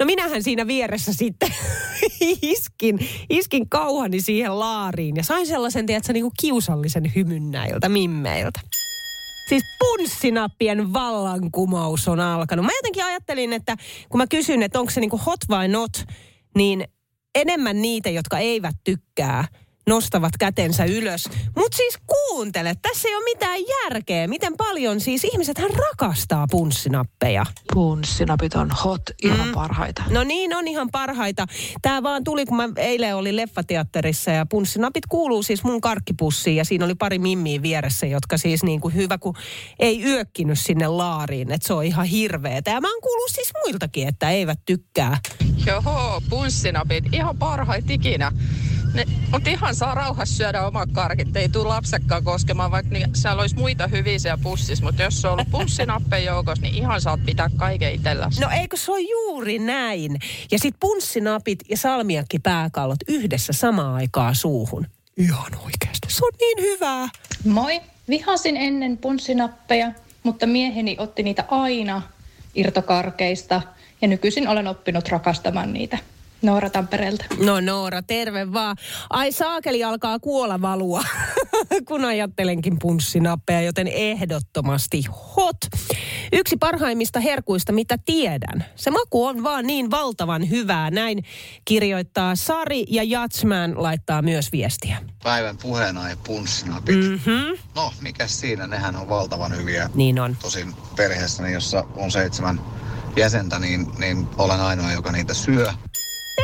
No 0.00 0.06
minähän 0.06 0.42
siinä 0.42 0.66
vieressä 0.66 1.12
sitten 1.12 1.54
iskin, 2.42 2.98
iskin 3.30 3.68
kauhani 3.68 4.20
siihen 4.20 4.58
laariin 4.58 5.16
ja 5.16 5.24
sain 5.24 5.46
sellaisen, 5.46 5.86
tiedätkö, 5.86 6.12
niin 6.12 6.24
kuin 6.24 6.34
kiusallisen 6.40 7.12
hymyn 7.14 7.50
näiltä 7.50 7.88
mimmeiltä. 7.88 8.60
Siis 9.48 9.62
punssinappien 9.78 10.92
vallankumous 10.92 12.08
on 12.08 12.20
alkanut. 12.20 12.64
Mä 12.64 12.72
jotenkin 12.78 13.04
ajattelin, 13.04 13.52
että 13.52 13.76
kun 14.08 14.18
mä 14.18 14.26
kysyn, 14.26 14.62
että 14.62 14.80
onko 14.80 14.90
se 14.90 15.00
niinku 15.00 15.20
hot 15.26 15.40
vai 15.48 15.68
not, 15.68 16.04
niin 16.56 16.84
enemmän 17.34 17.82
niitä, 17.82 18.10
jotka 18.10 18.38
eivät 18.38 18.76
tykkää, 18.84 19.44
nostavat 19.88 20.32
kätensä 20.38 20.84
ylös. 20.84 21.24
Mutta 21.56 21.76
siis 21.76 21.98
kuuntele, 22.06 22.74
tässä 22.82 23.08
ei 23.08 23.14
ole 23.14 23.24
mitään 23.24 23.58
järkeä. 23.82 24.26
Miten 24.26 24.56
paljon 24.56 25.00
siis 25.00 25.24
ihmiset 25.24 25.58
hän 25.58 25.70
rakastaa 25.70 26.46
punssinappeja. 26.50 27.46
Punssinapit 27.74 28.54
on 28.54 28.70
hot, 28.84 29.02
ihan 29.22 29.46
mm. 29.48 29.54
parhaita. 29.54 30.02
No 30.10 30.24
niin, 30.24 30.56
on 30.56 30.68
ihan 30.68 30.88
parhaita. 30.92 31.46
Tämä 31.82 32.02
vaan 32.02 32.24
tuli, 32.24 32.46
kun 32.46 32.56
mä 32.56 32.68
eilen 32.76 33.16
olin 33.16 33.36
leffateatterissa 33.36 34.30
ja 34.30 34.46
punssinapit 34.46 35.06
kuuluu 35.06 35.42
siis 35.42 35.64
mun 35.64 35.80
karkkipussiin 35.80 36.56
ja 36.56 36.64
siinä 36.64 36.84
oli 36.84 36.94
pari 36.94 37.18
mimmiä 37.18 37.62
vieressä, 37.62 38.06
jotka 38.06 38.36
siis 38.38 38.62
niin 38.62 38.80
kuin 38.80 38.94
hyvä, 38.94 39.18
kun 39.18 39.34
ei 39.78 40.04
yökkinyt 40.04 40.58
sinne 40.58 40.86
laariin, 40.88 41.52
että 41.52 41.66
se 41.66 41.72
on 41.72 41.84
ihan 41.84 42.06
hirveetä. 42.06 42.70
Ja 42.70 42.80
mä 42.80 42.92
oon 42.92 43.02
kuullut 43.02 43.30
siis 43.30 43.50
muiltakin, 43.64 44.08
että 44.08 44.30
eivät 44.30 44.60
tykkää. 44.66 45.18
Joho, 45.66 46.22
punssinapit, 46.30 47.04
ihan 47.12 47.38
parhaita 47.38 47.92
ikinä. 47.92 48.32
Ne, 48.94 49.04
mutta 49.32 49.50
ihan 49.50 49.74
saa 49.74 49.94
rauhassa 49.94 50.36
syödä 50.36 50.66
omat 50.66 50.88
karkit, 50.92 51.36
ei 51.36 51.48
tule 51.48 51.68
lapsekkaan 51.68 52.24
koskemaan, 52.24 52.70
vaikka 52.70 52.92
niin, 52.92 53.10
siellä 53.14 53.40
olisi 53.40 53.56
muita 53.56 53.86
hyviä 53.86 54.18
siellä 54.18 54.42
pussissa, 54.42 54.84
mutta 54.84 55.02
jos 55.02 55.20
se 55.20 55.26
on 55.26 55.32
ollut 55.32 55.50
punssinappeja 55.50 56.32
joukossa, 56.32 56.62
niin 56.62 56.74
ihan 56.74 57.00
saat 57.00 57.20
pitää 57.26 57.50
kaiken 57.56 57.94
itselläsi. 57.94 58.40
No 58.40 58.50
eikö 58.50 58.76
se 58.76 58.92
ole 58.92 59.00
juuri 59.00 59.58
näin? 59.58 60.18
Ja 60.50 60.58
sit 60.58 60.74
punssinapit 60.80 61.58
ja 61.68 61.76
salmiakki 61.76 62.38
pääkallot 62.38 62.98
yhdessä 63.08 63.52
samaan 63.52 63.94
aikaan 63.94 64.34
suuhun. 64.34 64.86
Ihan 65.16 65.54
oikeasti. 65.54 66.08
Se 66.08 66.24
on 66.24 66.32
niin 66.40 66.62
hyvää. 66.62 67.08
Moi. 67.44 67.80
Vihasin 68.08 68.56
ennen 68.56 68.96
punssinappeja, 68.96 69.92
mutta 70.22 70.46
mieheni 70.46 70.96
otti 70.98 71.22
niitä 71.22 71.44
aina 71.48 72.02
irtokarkeista 72.54 73.62
ja 74.02 74.08
nykyisin 74.08 74.48
olen 74.48 74.68
oppinut 74.68 75.08
rakastamaan 75.08 75.72
niitä. 75.72 75.98
Noora 76.42 76.70
Tampereelta. 76.70 77.24
No 77.44 77.60
Noora, 77.60 78.02
terve 78.02 78.52
vaan. 78.52 78.76
Ai 79.10 79.32
saakeli 79.32 79.84
alkaa 79.84 80.18
kuola 80.18 80.60
valua, 80.60 81.02
kun 81.88 82.04
ajattelenkin 82.04 82.78
punssinappeja, 82.78 83.60
joten 83.60 83.86
ehdottomasti 83.86 85.04
hot. 85.36 85.56
Yksi 86.32 86.56
parhaimmista 86.56 87.20
herkuista, 87.20 87.72
mitä 87.72 87.98
tiedän. 88.04 88.64
Se 88.76 88.90
maku 88.90 89.24
on 89.24 89.42
vaan 89.42 89.66
niin 89.66 89.90
valtavan 89.90 90.50
hyvää. 90.50 90.90
Näin 90.90 91.24
kirjoittaa 91.64 92.36
Sari 92.36 92.84
ja 92.88 93.02
Jatsman 93.02 93.82
laittaa 93.82 94.22
myös 94.22 94.52
viestiä. 94.52 94.96
Päivän 95.22 95.58
puheenaihe 95.58 96.16
punssinapit. 96.26 96.96
Mm-hmm. 96.96 97.58
No, 97.74 97.92
mikä 98.00 98.26
siinä? 98.26 98.66
Nehän 98.66 98.96
on 98.96 99.08
valtavan 99.08 99.56
hyviä. 99.56 99.90
Niin 99.94 100.20
on. 100.20 100.36
Tosin 100.42 100.74
perheessäni, 100.96 101.52
jossa 101.52 101.84
on 101.96 102.10
seitsemän 102.10 102.60
jäsentä, 103.16 103.58
niin, 103.58 103.86
niin 103.98 104.28
olen 104.38 104.60
ainoa, 104.60 104.92
joka 104.92 105.12
niitä 105.12 105.34
syö. 105.34 105.72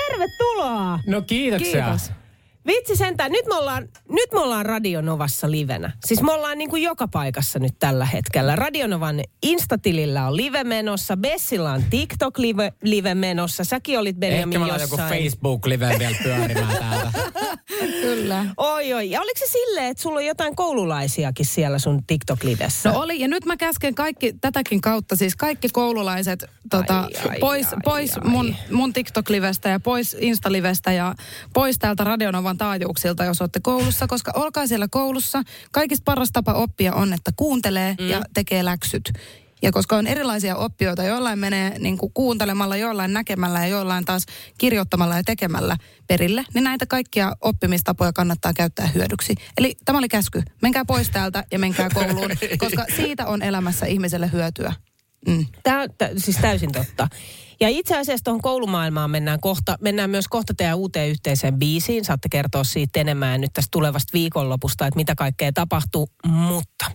Tervetuloa! 0.09 0.99
No 1.07 1.23
kiitoksia. 1.23 1.85
Kiitos. 1.85 2.11
Vitsi 2.67 2.97
sentään, 2.97 3.33
nyt 3.33 3.47
me 3.47 3.55
ollaan, 3.55 3.89
nyt 4.09 4.33
me 4.33 4.41
ollaan 4.41 4.67
Radionovassa 4.67 5.51
livenä. 5.51 5.91
Siis 6.05 6.23
me 6.23 6.33
ollaan 6.33 6.59
niin 6.59 6.71
kuin 6.71 6.83
joka 6.83 7.09
paikassa 7.09 7.59
nyt 7.59 7.75
tällä 7.79 8.05
hetkellä. 8.05 8.57
Radionovan 8.57 9.21
Instatilillä 9.43 10.27
on 10.27 10.37
live 10.37 10.65
menossa, 10.65 11.17
Bessillä 11.17 11.73
on 11.73 11.83
TikTok-live 11.91 12.73
live 12.83 13.15
menossa. 13.15 13.65
Säkin 13.65 13.99
olit 13.99 14.17
Benjamin 14.17 14.63
Ehkä 14.63 14.73
mä 14.73 14.81
joku 14.81 14.95
jossain. 14.95 15.13
Facebook-live 15.25 15.99
vielä 15.99 16.17
pyörimään 16.23 16.77
täältä. 16.77 17.13
Kyllä. 18.01 18.45
Oi 18.57 18.93
oi, 18.93 19.11
ja 19.11 19.21
oliko 19.21 19.39
se 19.39 19.47
silleen, 19.47 19.87
että 19.87 20.03
sulla 20.03 20.19
on 20.19 20.27
jotain 20.27 20.57
koululaisiakin 20.57 21.47
siellä 21.47 21.79
sun 21.79 22.03
TikTok-livessä? 22.07 22.93
No 22.93 23.01
oli, 23.01 23.21
ja 23.21 23.29
nyt 23.29 23.45
mä 23.45 23.57
käsken 23.57 23.95
kaikki 23.95 24.33
tätäkin 24.41 24.81
kautta, 24.81 25.17
siis 25.17 25.37
kaikki 25.37 25.69
koululaiset 25.69 26.45
tota, 26.71 27.01
Ai, 27.01 27.31
ai, 27.31 27.39
pois, 27.39 27.73
ai, 27.73 27.79
pois 27.85 28.19
ai. 28.19 28.29
mun, 28.31 28.57
mun 28.71 28.93
TikTok-livestä 28.93 29.69
ja 29.69 29.81
pois 29.81 30.17
Insta-livestä 30.21 30.93
ja 30.93 31.15
pois 31.55 31.79
täältä 31.79 32.05
Radionovan 32.05 32.54
taajuuksilta, 32.59 33.25
jos 33.25 33.41
olette 33.41 33.61
koulussa, 33.63 34.07
koska 34.07 34.33
olkaa 34.35 34.67
siellä 34.67 34.89
koulussa. 34.91 35.43
Kaikista 35.73 36.03
paras 36.05 36.31
tapa 36.33 36.53
oppia 36.53 36.95
on, 36.95 37.13
että 37.13 37.31
kuuntelee 37.37 37.97
mm. 38.01 38.09
ja 38.09 38.23
tekee 38.35 38.65
läksyt. 38.65 39.13
Ja 39.63 39.73
koska 39.73 39.97
on 39.97 40.07
erilaisia 40.07 40.57
oppijoita, 40.57 41.03
joillain 41.03 41.39
menee 41.39 41.79
niin 41.79 41.99
kuin 41.99 42.13
kuuntelemalla, 42.15 42.77
joillain 42.77 43.13
näkemällä 43.13 43.59
ja 43.59 43.67
joillain 43.67 44.05
taas 44.05 44.27
kirjoittamalla 44.59 45.17
ja 45.17 45.23
tekemällä 45.23 45.77
perille, 46.07 46.45
niin 46.55 46.65
näitä 46.65 46.87
kaikkia 46.87 47.33
oppimistapoja 47.41 48.13
kannattaa 48.13 48.53
käyttää 48.53 48.87
hyödyksi. 48.87 49.35
Eli 49.59 49.77
tämä 49.85 49.99
oli 49.99 50.09
käsky. 50.09 50.43
Menkää 50.63 50.85
pois 50.85 51.11
täältä 51.11 51.45
ja 51.53 51.59
menkää 51.59 51.89
kouluun, 51.95 52.31
koska 52.59 52.85
siitä 52.97 53.27
on 53.27 53.43
elämässä 53.43 53.87
ihmiselle 53.87 54.33
hyötyä. 54.33 54.73
Mm. 55.29 55.47
Tämä 55.63 55.87
siis 56.17 56.37
täysin 56.37 56.73
totta. 56.73 57.09
Ja 57.61 57.69
itse 57.69 57.99
asiassa 57.99 58.25
tuohon 58.25 58.43
koulumaailmaan 58.43 59.11
mennään 59.11 59.41
kohta, 59.41 59.79
mennään 59.81 60.11
myös 60.11 60.29
kohta 60.29 60.55
teidän 60.55 60.77
uuteen 60.77 61.11
yhteiseen 61.11 61.59
biisiin. 61.59 62.05
Saatte 62.05 62.29
kertoa 62.29 62.65
siitä 62.65 63.01
enemmän 63.01 63.41
nyt 63.41 63.53
tästä 63.53 63.69
tulevasta 63.71 64.11
viikonlopusta, 64.13 64.87
että 64.87 64.97
mitä 64.97 65.15
kaikkea 65.15 65.53
tapahtuu. 65.53 66.09
Mutta 66.27 66.91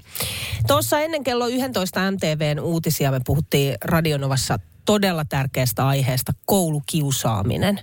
tuossa 0.67 0.99
ennen 0.99 1.23
kello 1.23 1.47
11 1.47 2.11
MTVn 2.11 2.59
uutisia 2.59 3.11
me 3.11 3.19
puhuttiin 3.25 3.75
Radionovassa 3.85 4.59
todella 4.85 5.25
tärkeästä 5.25 5.87
aiheesta, 5.87 6.31
koulukiusaaminen. 6.45 7.79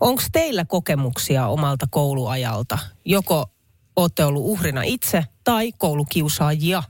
Onko 0.00 0.22
teillä 0.32 0.64
kokemuksia 0.64 1.46
omalta 1.46 1.86
kouluajalta? 1.90 2.78
Joko 3.04 3.46
olette 3.96 4.24
ollut 4.24 4.42
uhrina 4.44 4.82
itse 4.82 5.24
tai 5.44 5.72
koulukiusaajia? 5.78 6.82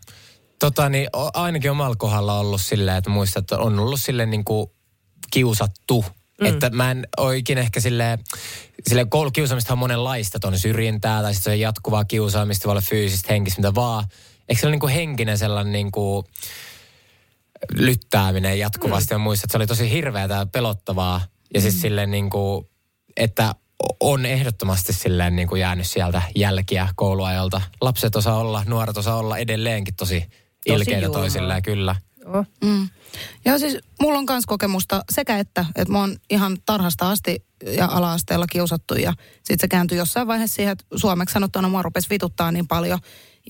Tota, 0.62 0.88
niin, 0.88 1.09
ainakin 1.35 1.70
omalla 1.70 1.96
kohdalla 1.96 2.38
ollut 2.38 2.62
silleen, 2.62 2.96
että 2.96 3.11
muistan, 3.11 3.40
että 3.40 3.59
on 3.59 3.79
ollut 3.79 4.01
silleen 4.01 4.31
niin 4.31 4.44
kuin 4.44 4.70
kiusattu. 5.31 6.05
Mm. 6.40 6.46
Että 6.46 6.70
mä 6.70 6.90
en 6.90 7.07
oikein 7.16 7.59
ehkä 7.59 7.81
silleen, 7.81 8.18
silleen 8.88 9.11
koulukiusaamista 9.11 9.72
on 9.72 9.79
monenlaista, 9.79 10.38
että 10.38 10.48
on 10.48 10.59
syrjintää 10.59 11.22
tai 11.22 11.35
sitten 11.35 11.44
se 11.44 11.55
on 11.55 11.61
jatkuvaa 11.61 12.05
kiusaamista, 12.05 12.64
voi 12.64 12.72
olla 12.72 12.81
fyysistä, 12.81 13.33
henkistä, 13.33 13.61
mitä 13.61 13.75
vaan. 13.75 14.05
Eikö 14.48 14.61
se 14.61 14.66
ole 14.66 14.70
niin 14.70 14.81
kuin 14.81 14.92
henkinen 14.92 15.38
sellainen 15.38 15.72
niin 15.72 15.92
kuin 15.92 16.27
lyttääminen 17.75 18.59
jatkuvasti 18.59 19.14
mm. 19.14 19.14
ja 19.14 19.18
muistan, 19.18 19.46
että 19.46 19.53
se 19.53 19.59
oli 19.59 19.66
tosi 19.66 19.90
hirveätä 19.90 20.35
ja 20.35 20.46
pelottavaa. 20.46 21.20
Ja 21.55 21.61
siis 21.61 21.81
silleen 21.81 22.11
niin 22.11 22.31
kuin, 22.31 22.66
että 23.16 23.55
on 24.01 24.27
ehdottomasti 24.27 24.92
silleen 24.92 25.37
niin 25.37 25.48
kuin 25.48 25.61
jäänyt 25.61 25.87
sieltä 25.87 26.22
jälkiä 26.37 26.88
kouluajalta. 26.96 27.62
Lapset 27.81 28.16
osaa 28.16 28.38
olla, 28.38 28.62
nuoret 28.66 28.96
osaa 28.96 29.16
olla 29.16 29.38
edelleenkin 29.38 29.94
tosi 29.94 30.27
ilkeitä 30.66 31.09
toisilleen, 31.09 31.62
kyllä. 31.62 31.96
Joo. 32.25 32.44
Mm. 32.64 32.88
Joo, 33.44 33.59
siis 33.59 33.79
mulla 34.01 34.18
on 34.18 34.25
myös 34.31 34.46
kokemusta 34.46 35.05
sekä 35.11 35.38
että, 35.38 35.64
että 35.77 35.92
mä 35.92 35.98
oon 36.01 36.16
ihan 36.31 36.59
tarhasta 36.66 37.11
asti 37.11 37.44
ja 37.77 37.87
ala-asteella 37.87 38.46
kiusattu 38.46 38.94
ja 38.94 39.12
sitten 39.37 39.59
se 39.61 39.68
kääntyi 39.68 39.98
jossain 39.98 40.27
vaiheessa 40.27 40.55
siihen, 40.57 40.72
että 40.72 40.85
suomeksi 40.96 41.33
sanottuna 41.33 41.68
mua 41.68 41.83
rupesi 41.83 42.11
vituttaa 42.11 42.53
niin 42.53 42.68
paljon. 42.68 42.98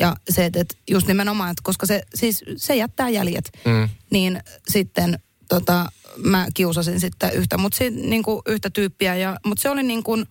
Ja 0.01 0.17
se, 0.31 0.45
että, 0.45 0.61
että 0.61 0.77
just 0.91 1.07
nimenomaan, 1.07 1.51
että 1.51 1.63
koska 1.65 1.87
se, 1.87 2.03
siis 2.15 2.45
se 2.57 2.77
jättää 2.77 3.09
jäljet, 3.09 3.51
Mm. 3.65 3.89
niin 4.11 4.41
sitten 4.69 5.19
tota, 5.49 5.93
mä 6.17 6.47
kiusasin 6.55 7.01
sitten 7.01 7.33
yhtä, 7.35 7.59
mut 7.59 7.73
si, 7.73 7.91
niin 7.91 8.23
kuin 8.23 8.43
yhtä 8.47 8.71
tyyppiä. 8.71 9.17
Ja, 9.17 9.37
mutta 9.47 9.63
se 9.63 9.71
oli 9.71 9.83
niin 9.83 10.03
kuin, 10.03 10.27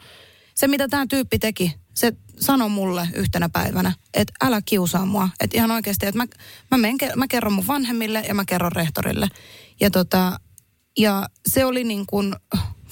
se 0.55 0.67
mitä 0.67 0.87
tämä 0.87 1.05
tyyppi 1.09 1.39
teki, 1.39 1.75
se 1.93 2.13
sanoi 2.39 2.69
mulle 2.69 3.07
yhtenä 3.15 3.49
päivänä, 3.49 3.93
että 4.13 4.33
älä 4.41 4.61
kiusaa 4.65 5.05
mua. 5.05 5.29
Että 5.39 5.57
ihan 5.57 5.71
oikeasti, 5.71 6.05
että 6.05 6.17
mä, 6.17 6.25
mä, 6.71 6.77
menen, 6.77 6.97
mä 7.15 7.27
kerron 7.27 7.53
mun 7.53 7.67
vanhemmille 7.67 8.23
ja 8.27 8.33
mä 8.33 8.45
kerron 8.45 8.71
rehtorille. 8.71 9.27
Ja, 9.79 9.91
tota, 9.91 10.39
ja 10.97 11.29
se 11.47 11.65
oli 11.65 11.83
niin 11.83 12.05
kuin 12.05 12.35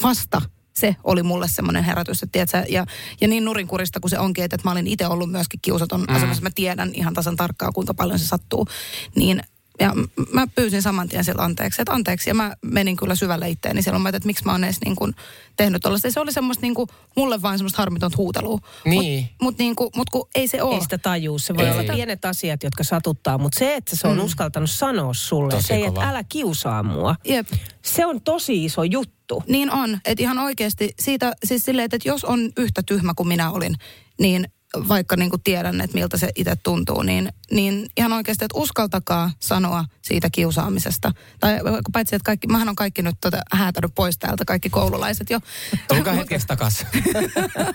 vasta 0.04 0.42
se 0.80 0.96
oli 1.04 1.24
mulle 1.24 1.48
semmoinen 1.48 1.84
herätys, 1.84 2.24
että 2.24 2.32
tiedätkö, 2.32 2.74
ja, 2.74 2.86
ja 3.22 3.28
niin 3.28 3.46
nurinkurista 3.46 4.00
kuin 4.00 4.10
se 4.10 4.20
onkin, 4.20 4.44
että, 4.44 4.56
että 4.56 4.68
mä 4.68 4.72
olin 4.72 4.88
itse 4.88 5.08
ollut 5.08 5.32
myöskin 5.32 5.60
kiusaton 5.62 6.02
mm. 6.02 6.16
asemassa, 6.16 6.44
mä 6.44 6.50
tiedän 6.56 6.92
ihan 6.94 7.14
tasan 7.14 7.36
tarkkaan, 7.36 7.74
kuinka 7.74 7.94
paljon 7.94 8.20
se 8.20 8.28
sattuu, 8.28 8.68
niin 9.16 9.44
ja 9.80 9.94
mä 10.34 10.48
pyysin 10.48 10.82
saman 10.82 11.10
tien 11.10 11.24
sieltä 11.24 11.44
anteeksi, 11.44 11.82
että 11.82 11.94
anteeksi, 11.94 12.30
ja 12.30 12.34
mä 12.34 12.56
menin 12.62 12.96
kyllä 12.96 13.16
syvälle 13.16 13.50
itteeni 13.50 13.82
silloin, 13.82 14.02
mä, 14.02 14.10
että 14.10 14.26
miksi 14.26 14.46
mä 14.46 14.52
oon 14.52 14.64
edes 14.64 14.82
niin 14.86 14.96
kuin 14.96 15.16
tehnyt 15.56 15.82
tollaista. 15.82 16.08
Ja 16.08 16.12
Se 16.12 16.20
oli 16.20 16.32
semmoista 16.32 16.62
niin 16.62 16.74
kuin, 16.76 16.90
mulle 17.16 17.42
vain 17.42 17.58
semmoista 17.58 17.82
harmitonta 17.82 18.18
huutelua. 18.18 18.60
Niin. 18.86 19.22
Mutta 19.22 19.44
mut 19.44 19.58
niin 19.58 19.76
kuin, 19.76 19.90
mut 19.96 20.10
kun 20.10 20.28
ei 20.36 20.48
se 20.48 20.64
ole. 20.64 20.76
Ei 20.76 20.82
sitä 20.82 20.98
tajuu. 20.98 21.40
Se 21.40 21.56
voi 21.56 21.66
Ei. 21.66 21.72
olla 21.72 21.94
pienet 21.94 22.26
asiat, 22.26 22.64
jotka 22.64 22.84
satuttaa, 22.84 23.38
mutta 23.38 23.60
se, 23.60 23.76
että 23.76 23.96
se 23.96 24.08
on 24.08 24.18
mm. 24.18 24.24
uskaltanut 24.24 24.70
sanoa 24.70 25.14
sulle, 25.14 25.54
Tosi 25.54 25.68
se 25.68 25.76
ei, 25.76 25.84
kova. 25.84 26.02
että 26.02 26.10
älä 26.10 26.24
kiusaa 26.24 26.84
mua, 26.84 27.16
Jep. 27.26 27.48
se 27.82 28.06
on 28.06 28.22
tosi 28.22 28.66
iso 28.66 28.84
juttu. 28.84 29.44
Niin 29.48 29.72
on, 29.72 30.00
että 30.06 30.24
ihan 30.24 30.38
oikeasti 30.40 30.94
siitä, 31.00 31.34
siis 31.46 31.64
silleen, 31.64 31.90
että 31.92 32.10
jos 32.10 32.26
on 32.26 32.52
yhtä 32.58 32.84
tyhmä 32.86 33.14
kuin 33.14 33.28
minä 33.28 33.52
olin, 33.52 33.76
niin 34.20 34.48
vaikka 34.88 35.16
niin 35.16 35.30
kuin 35.30 35.42
tiedän, 35.42 35.82
että 35.82 35.98
miltä 35.98 36.18
se 36.18 36.30
itse 36.36 36.56
tuntuu, 36.56 37.02
niin, 37.02 37.30
niin 37.52 37.86
ihan 37.98 38.14
oikeasti, 38.14 38.46
että 38.46 38.58
uskaltakaa 38.58 39.32
sanoa 39.40 39.86
siitä 40.02 40.30
kiusaamisesta. 40.32 41.12
Tai 41.40 41.60
paitsi, 41.94 42.16
että 42.16 42.26
kaikki, 42.26 42.48
mähän 42.48 42.70
on 42.70 42.76
kaikki 42.76 43.02
nyt 43.02 43.16
tota, 43.22 43.42
häätänyt 43.52 43.92
pois 43.96 44.18
täältä, 44.18 44.46
kaikki 44.46 44.70
koululaiset 44.70 45.30
jo. 45.30 45.40
Tulkaa 45.88 46.14
hetkeksi 46.14 46.48
takas. 46.48 46.86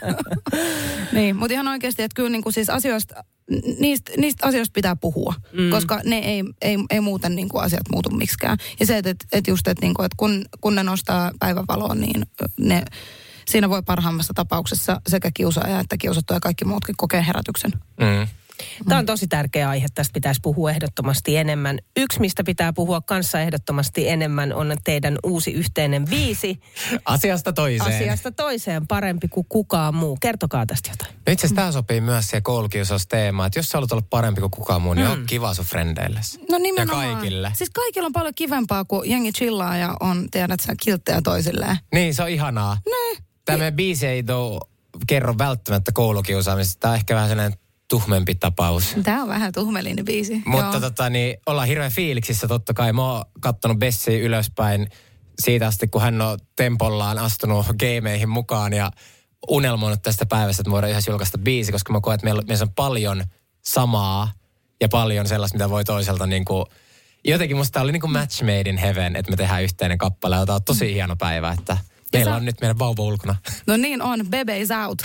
niin, 1.13 1.37
mutta 1.37 1.55
ihan 1.55 1.69
oikeasti, 1.69 2.03
että 2.03 2.17
kyllä 2.17 2.31
niin 2.31 2.43
kuin 2.43 2.53
siis 2.53 2.71
asioista, 2.71 3.25
niistä, 3.79 4.13
niistä 4.17 4.47
asioista 4.47 4.73
pitää 4.73 4.97
puhua, 4.97 5.35
mm. 5.53 5.71
koska 5.71 6.01
ne 6.05 6.19
ei, 6.19 6.45
ei, 6.63 6.79
ei 6.91 7.01
muuten 7.01 7.37
niin 7.37 7.49
kuin 7.49 7.65
asiat 7.65 7.89
muutu 7.93 8.11
miksikään. 8.11 8.59
Ja 8.81 8.87
se, 8.87 8.99
että, 8.99 9.11
että, 9.33 9.51
just, 9.51 9.69
että, 9.69 9.87
niin 9.87 9.95
kuin, 9.95 10.07
että 10.07 10.17
kun, 10.17 10.45
kun 10.61 10.75
ne 10.75 10.83
nostaa 10.83 11.33
päivänvaloon, 11.39 12.01
niin 12.01 12.27
ne, 12.61 12.85
siinä 13.47 13.69
voi 13.69 13.83
parhaimmassa 13.83 14.35
tapauksessa 14.35 15.01
sekä 15.07 15.31
kiusaaja 15.35 15.81
että 15.81 15.97
kiusattu 15.97 16.35
ja 16.35 16.41
kaikki 16.41 16.65
muutkin 16.65 16.95
kokee 16.97 17.27
herätyksen. 17.27 17.73
Mm. 18.01 18.29
Tämä 18.89 18.99
on 18.99 19.07
tosi 19.07 19.27
tärkeä 19.27 19.69
aihe, 19.69 19.87
tästä 19.95 20.13
pitäisi 20.13 20.41
puhua 20.43 20.71
ehdottomasti 20.71 21.37
enemmän. 21.37 21.79
Yksi, 21.97 22.21
mistä 22.21 22.45
pitää 22.45 22.73
puhua 22.73 23.01
kanssa 23.01 23.41
ehdottomasti 23.41 24.09
enemmän, 24.09 24.53
on 24.53 24.77
teidän 24.85 25.19
uusi 25.25 25.51
yhteinen 25.53 26.11
viisi. 26.11 26.61
Asiasta 27.05 27.53
toiseen. 27.53 27.95
Asiasta 27.95 28.31
toiseen 28.33 28.87
parempi 28.87 29.29
kuin 29.29 29.47
kukaan 29.49 29.95
muu. 29.95 30.19
Kertokaa 30.21 30.67
tästä 30.67 30.91
jotain. 30.91 31.11
No 31.27 31.33
itse 31.33 31.47
asiassa 31.47 31.57
tämä 31.63 31.73
sopii 31.73 32.01
myös 32.01 32.27
siihen 32.27 32.43
koulukiusausteemaan, 32.43 33.47
että 33.47 33.59
jos 33.59 33.69
sä 33.69 33.79
haluat 33.79 33.93
olla 33.93 34.05
parempi 34.11 34.41
kuin 34.41 34.51
kukaan 34.51 34.83
muu, 34.83 34.95
niin 34.95 35.07
Mm. 35.07 35.13
on 35.13 35.25
kiva 35.27 35.55
sun 35.55 35.65
frendeilles. 35.65 36.39
No 36.39 36.45
Ja 36.51 36.59
nimenomaan. 36.59 37.15
kaikille. 37.15 37.53
Siis 37.55 37.71
kaikilla 37.71 38.07
on 38.07 38.13
paljon 38.13 38.35
kivempaa, 38.35 38.85
kun 38.85 39.11
jengi 39.11 39.33
chillaa 39.33 39.77
ja 39.77 39.97
on, 40.01 40.29
tiedät 40.31 40.61
sä, 40.61 40.75
kilttejä 40.83 41.21
toisilleen. 41.23 41.77
Niin, 41.95 42.15
se 42.15 42.23
on 42.23 42.29
ihanaa. 42.29 42.77
Ne. 42.87 43.24
Tämä 43.45 43.59
meidän 43.59 43.75
biisi 43.75 44.07
ei 44.07 44.23
tuo, 44.23 44.61
kerro 45.07 45.35
välttämättä 45.39 45.93
koulukiusaamisesta. 45.93 46.81
Tämä 46.81 46.93
on 46.93 46.97
ehkä 46.97 47.15
vähän 47.15 47.29
sellainen 47.29 47.59
tuhmempi 47.89 48.35
tapaus. 48.35 48.97
Tämä 49.03 49.23
on 49.23 49.29
vähän 49.29 49.53
tuhmelinen 49.53 50.05
biisi. 50.05 50.43
Mutta 50.47 50.65
Joo. 50.73 50.81
tota, 50.81 51.11
niin, 51.11 51.37
ollaan 51.47 51.69
hirveän 51.69 51.93
fiiliksissä 51.93 52.49
totta 52.49 52.75
kai. 52.75 52.93
Mä 52.93 53.13
oon 53.13 53.25
kattonut 53.41 53.79
Bessiä 53.79 54.19
ylöspäin 54.19 54.89
siitä 55.39 55.67
asti, 55.67 55.89
kun 55.89 56.03
hän 56.03 56.21
on 56.21 56.39
tempollaan 56.57 57.19
astunut 57.19 57.67
gameihin 57.67 58.29
mukaan 58.29 58.73
ja 58.73 58.91
unelmoinut 59.49 60.03
tästä 60.03 60.27
päivästä, 60.27 60.61
että 60.61 60.71
me 60.71 60.73
voidaan 60.73 60.91
yhdessä 60.91 61.11
julkaista 61.11 61.39
biisi, 61.39 61.73
koska 61.73 61.93
mä 61.93 62.01
koen, 62.01 62.15
että 62.15 62.25
meillä, 62.25 62.43
meillä 62.43 62.63
on 62.63 62.73
paljon 62.73 63.25
samaa 63.65 64.33
ja 64.81 64.89
paljon 64.89 65.29
sellaista, 65.29 65.59
mitä 65.59 65.71
voi 65.71 65.85
toiselta 65.85 66.27
niin 66.27 66.45
kuin, 66.45 66.65
jotenkin 67.25 67.57
musta 67.57 67.73
tää 67.73 67.83
oli 67.83 67.93
niin 67.93 68.01
kuin 68.01 68.13
match 68.13 68.43
made 68.43 68.71
in 68.71 68.77
heaven, 68.77 69.17
että 69.17 69.31
me 69.31 69.37
tehdään 69.37 69.63
yhteinen 69.63 69.99
kappale. 69.99 70.47
Tää 70.47 70.55
on 70.55 70.65
tosi 70.65 70.95
hieno 70.95 71.17
päivä, 71.17 71.55
että 71.59 71.79
meillä 72.13 72.37
on 72.37 72.45
nyt 72.45 72.61
meidän 72.61 72.79
vauva 72.79 73.03
ulkona. 73.03 73.37
No 73.67 73.77
niin 73.77 74.03
on, 74.03 74.27
Bebe 74.31 74.61
is 74.61 74.69
out. 74.71 75.03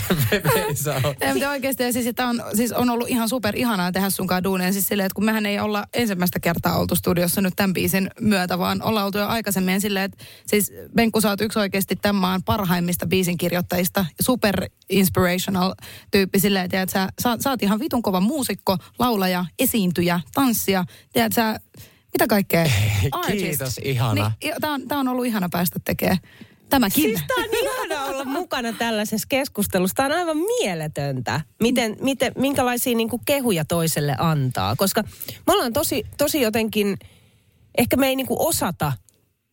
Saa 0.75 1.01
olla. 1.03 1.15
Ei, 1.21 1.33
mutta 1.33 1.49
oikeasti, 1.49 1.83
ja 1.83 1.93
siis, 1.93 2.07
että 2.07 2.27
on, 2.27 2.43
siis 2.53 2.71
on 2.71 2.89
ollut 2.89 3.09
ihan 3.09 3.29
super 3.29 3.55
ihanaa 3.55 3.91
tehdä 3.91 4.09
sunkaan 4.09 4.43
duuneen. 4.43 4.73
Siis 4.73 4.88
silleen, 4.88 5.05
että 5.05 5.15
kun 5.15 5.25
mehän 5.25 5.45
ei 5.45 5.59
olla 5.59 5.85
ensimmäistä 5.93 6.39
kertaa 6.39 6.77
oltu 6.77 6.95
studiossa 6.95 7.41
nyt 7.41 7.53
tämän 7.55 7.73
biisin 7.73 8.09
myötä, 8.21 8.59
vaan 8.59 8.81
ollaan 8.81 9.05
oltu 9.05 9.17
jo 9.17 9.27
aikaisemmin 9.27 9.81
silleen, 9.81 10.05
että 10.05 10.25
siis 10.47 10.71
Benkku, 10.95 11.21
sä 11.21 11.29
oot 11.29 11.41
yksi 11.41 11.59
oikeasti 11.59 11.95
tämän 11.95 12.21
maan 12.21 12.43
parhaimmista 12.43 13.07
biisin 13.07 13.38
kirjoittajista. 13.38 14.05
Super 14.21 14.69
inspirational 14.89 15.73
tyyppi 16.12 16.39
silleen, 16.39 16.65
että 16.65 16.71
tiedät, 16.71 16.89
sä, 16.89 17.09
sä, 17.23 17.38
sä 17.43 17.49
oot 17.49 17.63
ihan 17.63 17.79
vitun 17.79 18.01
kova 18.01 18.19
muusikko, 18.19 18.77
laulaja, 18.99 19.45
esiintyjä, 19.59 20.19
tanssija. 20.33 20.85
Tiedät, 21.13 21.33
sä, 21.33 21.59
mitä 22.13 22.27
kaikkea? 22.27 22.65
Kiitos, 23.27 23.77
ihana. 23.83 24.31
Niin, 24.43 24.53
tää, 24.62 24.71
on, 24.71 24.88
tää 24.88 24.99
on 24.99 25.07
ollut 25.07 25.25
ihana 25.25 25.49
päästä 25.51 25.79
tekemään. 25.85 26.17
Tämäkin. 26.69 27.03
Siis 27.03 27.23
tämä 27.27 27.43
on 27.43 27.49
ihana 27.63 28.05
olla 28.05 28.25
mukana 28.25 28.73
tällaisessa 28.73 29.27
keskustelussa. 29.29 29.95
Tämä 29.95 30.08
on 30.08 30.19
aivan 30.19 30.38
mieletöntä, 30.38 31.41
miten, 31.60 31.97
miten, 32.01 32.32
minkälaisia 32.38 32.95
niin 32.95 33.10
kuin 33.10 33.21
kehuja 33.25 33.65
toiselle 33.65 34.15
antaa. 34.17 34.75
Koska 34.75 35.03
me 35.47 35.53
ollaan 35.53 35.73
tosi, 35.73 36.05
tosi 36.17 36.41
jotenkin, 36.41 36.97
ehkä 37.77 37.97
me 37.97 38.08
ei 38.08 38.15
niin 38.15 38.27
kuin 38.27 38.39
osata 38.41 38.93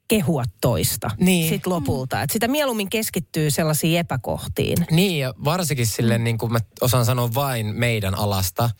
kehua 0.08 0.44
toista 0.60 1.10
Niin. 1.18 1.48
sit 1.48 1.66
lopulta. 1.66 2.22
Et 2.22 2.30
sitä 2.30 2.48
mieluummin 2.48 2.90
keskittyy 2.90 3.50
sellaisiin 3.50 3.98
epäkohtiin. 3.98 4.78
Niin, 4.90 5.18
ja 5.18 5.34
varsinkin 5.44 5.86
silleen, 5.86 6.24
niin 6.24 6.38
kuin 6.38 6.52
mä 6.52 6.58
osaan 6.80 7.04
sanoa 7.04 7.34
vain 7.34 7.66
meidän 7.66 8.14
alasta, 8.14 8.70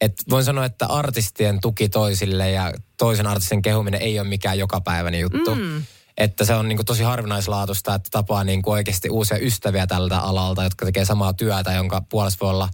että 0.00 0.22
voin 0.30 0.44
sanoa, 0.44 0.64
että 0.64 0.86
artistien 0.86 1.60
tuki 1.60 1.88
toisille 1.88 2.50
ja 2.50 2.72
toisen 2.96 3.26
artistin 3.26 3.62
kehuminen 3.62 4.02
ei 4.02 4.20
ole 4.20 4.28
mikään 4.28 4.58
jokapäiväinen 4.58 5.20
juttu. 5.20 5.54
Mm. 5.54 5.82
Että 6.20 6.44
se 6.44 6.54
on 6.54 6.68
niin 6.68 6.76
kuin 6.76 6.86
tosi 6.86 7.02
harvinaislaatuista, 7.02 7.94
että 7.94 8.08
tapaa 8.12 8.44
niin 8.44 8.62
kuin 8.62 8.72
oikeasti 8.72 9.10
uusia 9.10 9.38
ystäviä 9.38 9.86
tältä 9.86 10.18
alalta, 10.18 10.64
jotka 10.64 10.86
tekee 10.86 11.04
samaa 11.04 11.32
työtä, 11.32 11.72
jonka 11.72 12.02
puolesta 12.08 12.44
voi 12.44 12.50
olla 12.50 12.68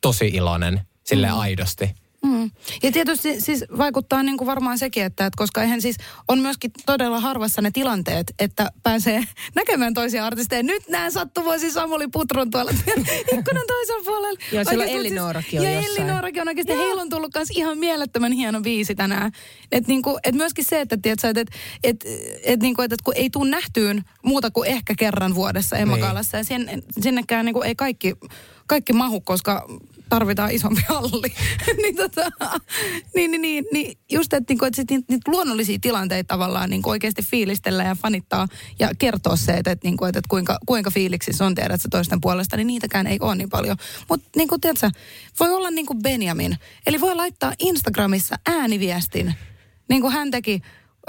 tosi 0.00 0.28
iloinen 0.28 0.80
silleen 1.04 1.32
mm. 1.32 1.38
aidosti. 1.38 1.94
Mm. 2.38 2.50
Ja 2.82 2.92
tietysti 2.92 3.40
siis 3.40 3.64
vaikuttaa 3.78 4.22
niin 4.22 4.38
kuin 4.38 4.46
varmaan 4.46 4.78
sekin, 4.78 5.04
että, 5.04 5.26
että 5.26 5.36
koska 5.36 5.62
eihän 5.62 5.82
siis 5.82 5.96
on 6.28 6.38
myöskin 6.38 6.70
todella 6.86 7.20
harvassa 7.20 7.62
ne 7.62 7.70
tilanteet, 7.70 8.34
että 8.38 8.70
pääsee 8.82 9.24
näkemään 9.56 9.94
toisia 9.94 10.26
artisteja. 10.26 10.62
Nyt 10.62 10.88
näen 10.88 11.12
sattuvoisin 11.12 11.72
Samuli 11.72 12.08
Putrun 12.08 12.50
tuolla 12.50 12.70
ikkunan 13.38 13.66
toisella 13.66 14.04
puolella. 14.04 14.38
Joo, 14.52 14.64
siellä 14.64 14.82
Oikeasti, 14.82 14.96
Ellinoorakin 14.96 15.60
on 15.60 15.66
Ja 15.66 15.72
jossain. 15.72 15.96
Ellinoorakin 15.96 16.42
on 16.42 16.48
oikeasti. 16.48 16.72
Heillä 16.72 17.02
on 17.02 17.10
tullut 17.10 17.30
myös 17.34 17.48
ihan 17.50 17.78
mielettömän 17.78 18.32
hieno 18.32 18.60
biisi 18.60 18.94
tänään. 18.94 19.32
Että 19.72 19.88
niinku, 19.88 20.18
et 20.24 20.34
myöskin 20.34 20.64
se, 20.64 20.80
että 20.80 20.96
tiedätkö, 21.02 21.28
et, 21.28 21.38
et, 21.38 21.48
et, 21.82 22.04
et, 22.42 22.60
niinku, 22.60 22.82
et, 22.82 22.92
et 22.92 23.02
kun 23.02 23.14
ei 23.16 23.30
tule 23.30 23.50
nähtyyn 23.50 24.04
muuta 24.22 24.50
kuin 24.50 24.68
ehkä 24.68 24.94
kerran 24.98 25.34
vuodessa 25.34 25.76
Emma 25.76 25.96
Niin. 25.96 26.06
Ja 26.34 26.44
sen, 26.44 26.82
sinnekään 27.00 27.44
niinku, 27.44 27.62
ei 27.62 27.74
kaikki, 27.74 28.14
kaikki 28.66 28.92
mahu, 28.92 29.20
koska 29.20 29.68
tarvitaan 30.08 30.50
isompi 30.50 30.82
halli. 30.88 31.32
niin, 31.82 31.96
tota, 31.96 32.30
niin, 33.14 33.30
niin, 33.30 33.42
niin, 33.42 33.64
niin, 33.72 33.98
just, 34.10 34.32
että, 34.32 34.52
niinku, 34.52 34.64
että 34.64 34.76
sit 34.76 34.90
niitä 34.90 35.30
luonnollisia 35.30 35.78
tilanteita 35.80 36.28
tavallaan 36.28 36.70
niinku 36.70 36.90
oikeasti 36.90 37.22
fiilistellä 37.22 37.84
ja 37.84 37.94
fanittaa 37.94 38.48
ja 38.78 38.90
kertoa 38.98 39.36
se, 39.36 39.52
että, 39.52 39.70
että, 39.70 39.88
niinku, 39.88 40.04
että, 40.04 40.18
että 40.18 40.28
kuinka, 40.28 40.58
kuinka 40.66 40.90
fiiliksissä 40.90 41.46
on 41.46 41.54
tiedät 41.54 41.80
sä 41.80 41.88
toisten 41.90 42.20
puolesta, 42.20 42.56
niin 42.56 42.66
niitäkään 42.66 43.06
ei 43.06 43.18
ole 43.20 43.34
niin 43.34 43.50
paljon. 43.50 43.76
Mutta 44.08 44.28
niin 44.36 44.48
kuin 44.48 44.60
tiedätkö, 44.60 44.90
voi 45.40 45.54
olla 45.54 45.70
niin 45.70 45.86
kuin 45.86 46.02
Benjamin. 46.02 46.56
Eli 46.86 47.00
voi 47.00 47.14
laittaa 47.14 47.52
Instagramissa 47.58 48.36
ääniviestin, 48.46 49.34
niin 49.88 50.00
kuin 50.00 50.12
hän 50.12 50.30
teki, 50.30 50.60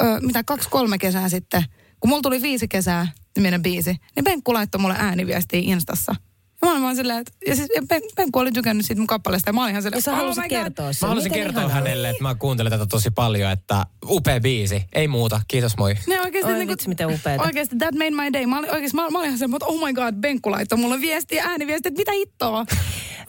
ö, 0.01 0.19
mitä 0.21 0.43
kaksi-kolme 0.43 0.97
kesää 0.97 1.29
sitten, 1.29 1.63
kun 1.99 2.09
mulla 2.09 2.21
tuli 2.21 2.41
viisi 2.41 2.67
kesää 2.67 3.07
niminen 3.35 3.61
biisi, 3.61 3.91
niin 4.15 4.23
Penkku 4.23 4.53
laittoi 4.53 4.81
mulle 4.81 4.95
ääniviestiä 4.97 5.59
Instassa. 5.63 6.15
Ja 6.61 6.65
mä 6.67 6.71
olin 6.71 6.83
vaan 6.83 6.95
silleen, 6.95 7.19
että 7.19 7.31
ja 7.47 7.55
siis, 7.55 7.69
ja 7.75 7.81
Ben, 7.87 8.01
oli 8.33 8.51
tykännyt 8.51 8.85
siitä 8.85 8.99
mun 8.99 9.07
kappaleesta 9.07 9.49
ja 9.49 9.53
mä 9.53 9.61
olin 9.61 9.69
ihan 9.71 9.83
silleen, 9.83 9.97
Ja 9.97 10.01
sä 10.01 10.11
oh 10.11 10.17
halusit 10.17 10.43
God. 10.43 10.49
kertoa 10.49 10.93
sen. 10.93 10.99
Mä 11.01 11.07
haluaisin 11.07 11.31
Miten 11.31 11.43
kertoa 11.43 11.61
ihanaa. 11.63 11.75
hänelle, 11.81 12.09
että 12.09 12.23
mä 12.23 12.35
kuuntelen 12.35 12.71
tätä 12.71 12.85
tosi 12.85 13.11
paljon, 13.11 13.51
että 13.51 13.85
upea 14.09 14.39
biisi. 14.39 14.83
Ei 14.93 15.07
muuta, 15.07 15.41
kiitos 15.47 15.77
moi. 15.77 15.95
Ne 16.07 16.21
oikeasti 16.21 16.51
Oi 16.51 16.57
niinku, 16.57 16.71
vitsi, 16.71 16.89
miten 16.89 17.07
upeeta. 17.07 17.43
Oikeasti 17.43 17.75
that 17.75 17.93
made 17.95 18.11
my 18.11 18.33
day. 18.33 18.45
Mä 18.45 18.57
olin, 18.59 18.71
oikeasti, 18.71 18.95
mä, 18.95 19.09
mä 19.09 19.17
olin 19.17 19.27
ihan 19.27 19.39
semmoinen, 19.39 19.65
että 19.67 19.75
oh 19.75 19.87
my 19.87 19.93
god, 19.93 20.15
Benkku 20.21 20.51
laittoi 20.51 20.79
mulle 20.79 21.01
viestiä, 21.01 21.43
ääniviestiä, 21.43 21.89
että 21.89 21.99
mitä 21.99 22.11
hittoa. 22.11 22.65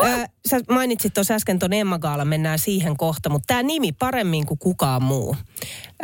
Ö, 0.05 0.27
sä 0.49 0.61
mainitsit 0.71 1.15
tuossa 1.15 1.35
äsken 1.35 1.59
tuon 1.59 1.73
Emma 1.73 1.99
Gaala, 1.99 2.25
mennään 2.25 2.59
siihen 2.59 2.97
kohta, 2.97 3.29
mutta 3.29 3.47
tämä 3.47 3.63
nimi 3.63 3.93
paremmin 3.93 4.47
kuin 4.47 4.59
kukaan 4.59 5.03
muu. 5.03 5.37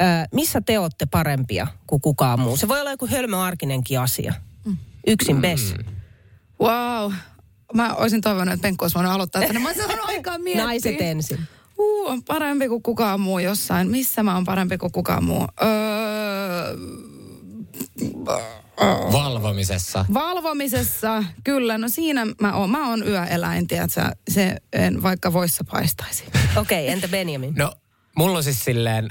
Ö, 0.01 0.03
missä 0.35 0.61
te 0.61 0.79
olette 0.79 1.07
parempia 1.07 1.67
kuin 1.87 2.01
kukaan 2.01 2.41
muu? 2.41 2.57
Se 2.57 2.69
voi 2.69 2.81
olla 2.81 2.91
joku 2.91 3.07
hölmöarkinenkin 3.07 4.01
asia. 4.01 4.35
Yksin 5.07 5.41
bes. 5.41 5.75
Wow. 6.61 7.12
Mä 7.75 7.95
olisin 7.95 8.21
toivonut, 8.21 8.55
että 8.55 8.62
Penkku 8.62 8.85
olisi 8.85 8.95
voinut 8.95 9.12
aloittaa 9.12 9.42
tänne. 9.42 9.61
Mä 9.61 9.69
olisin 9.69 9.85
aikaa 10.09 10.38
miettiä. 10.38 10.64
Naiset 10.64 11.01
ensin. 11.01 11.38
Uh, 11.79 12.11
on 12.11 12.23
parempi 12.25 12.69
kuin 12.69 12.83
kukaan 12.83 13.21
muu 13.21 13.38
jossain. 13.38 13.90
Missä 13.90 14.23
mä 14.23 14.35
oon 14.35 14.45
parempi 14.45 14.79
kuin 14.79 14.92
kukaan 14.92 15.25
muu? 15.25 15.47
Öö, 15.62 16.77
Valvomisessa. 19.12 20.05
valvomisessa, 20.14 21.25
kyllä. 21.45 21.79
No 21.79 21.88
siinä 21.88 22.27
mä 22.40 22.55
oon. 22.55 22.71
Mä 22.71 22.88
oon 22.90 23.09
yöeläin, 23.09 23.66
tiedätkö? 23.66 24.01
Se 24.29 24.57
en 24.73 25.03
vaikka 25.03 25.33
voissa 25.33 25.64
paistaisi. 25.71 26.25
Okei, 26.57 26.85
okay, 26.85 26.92
entä 26.92 27.09
Benjamin? 27.09 27.55
No, 27.57 27.73
mulla 28.16 28.37
on 28.37 28.45
siis 28.45 28.64
silleen 28.64 29.11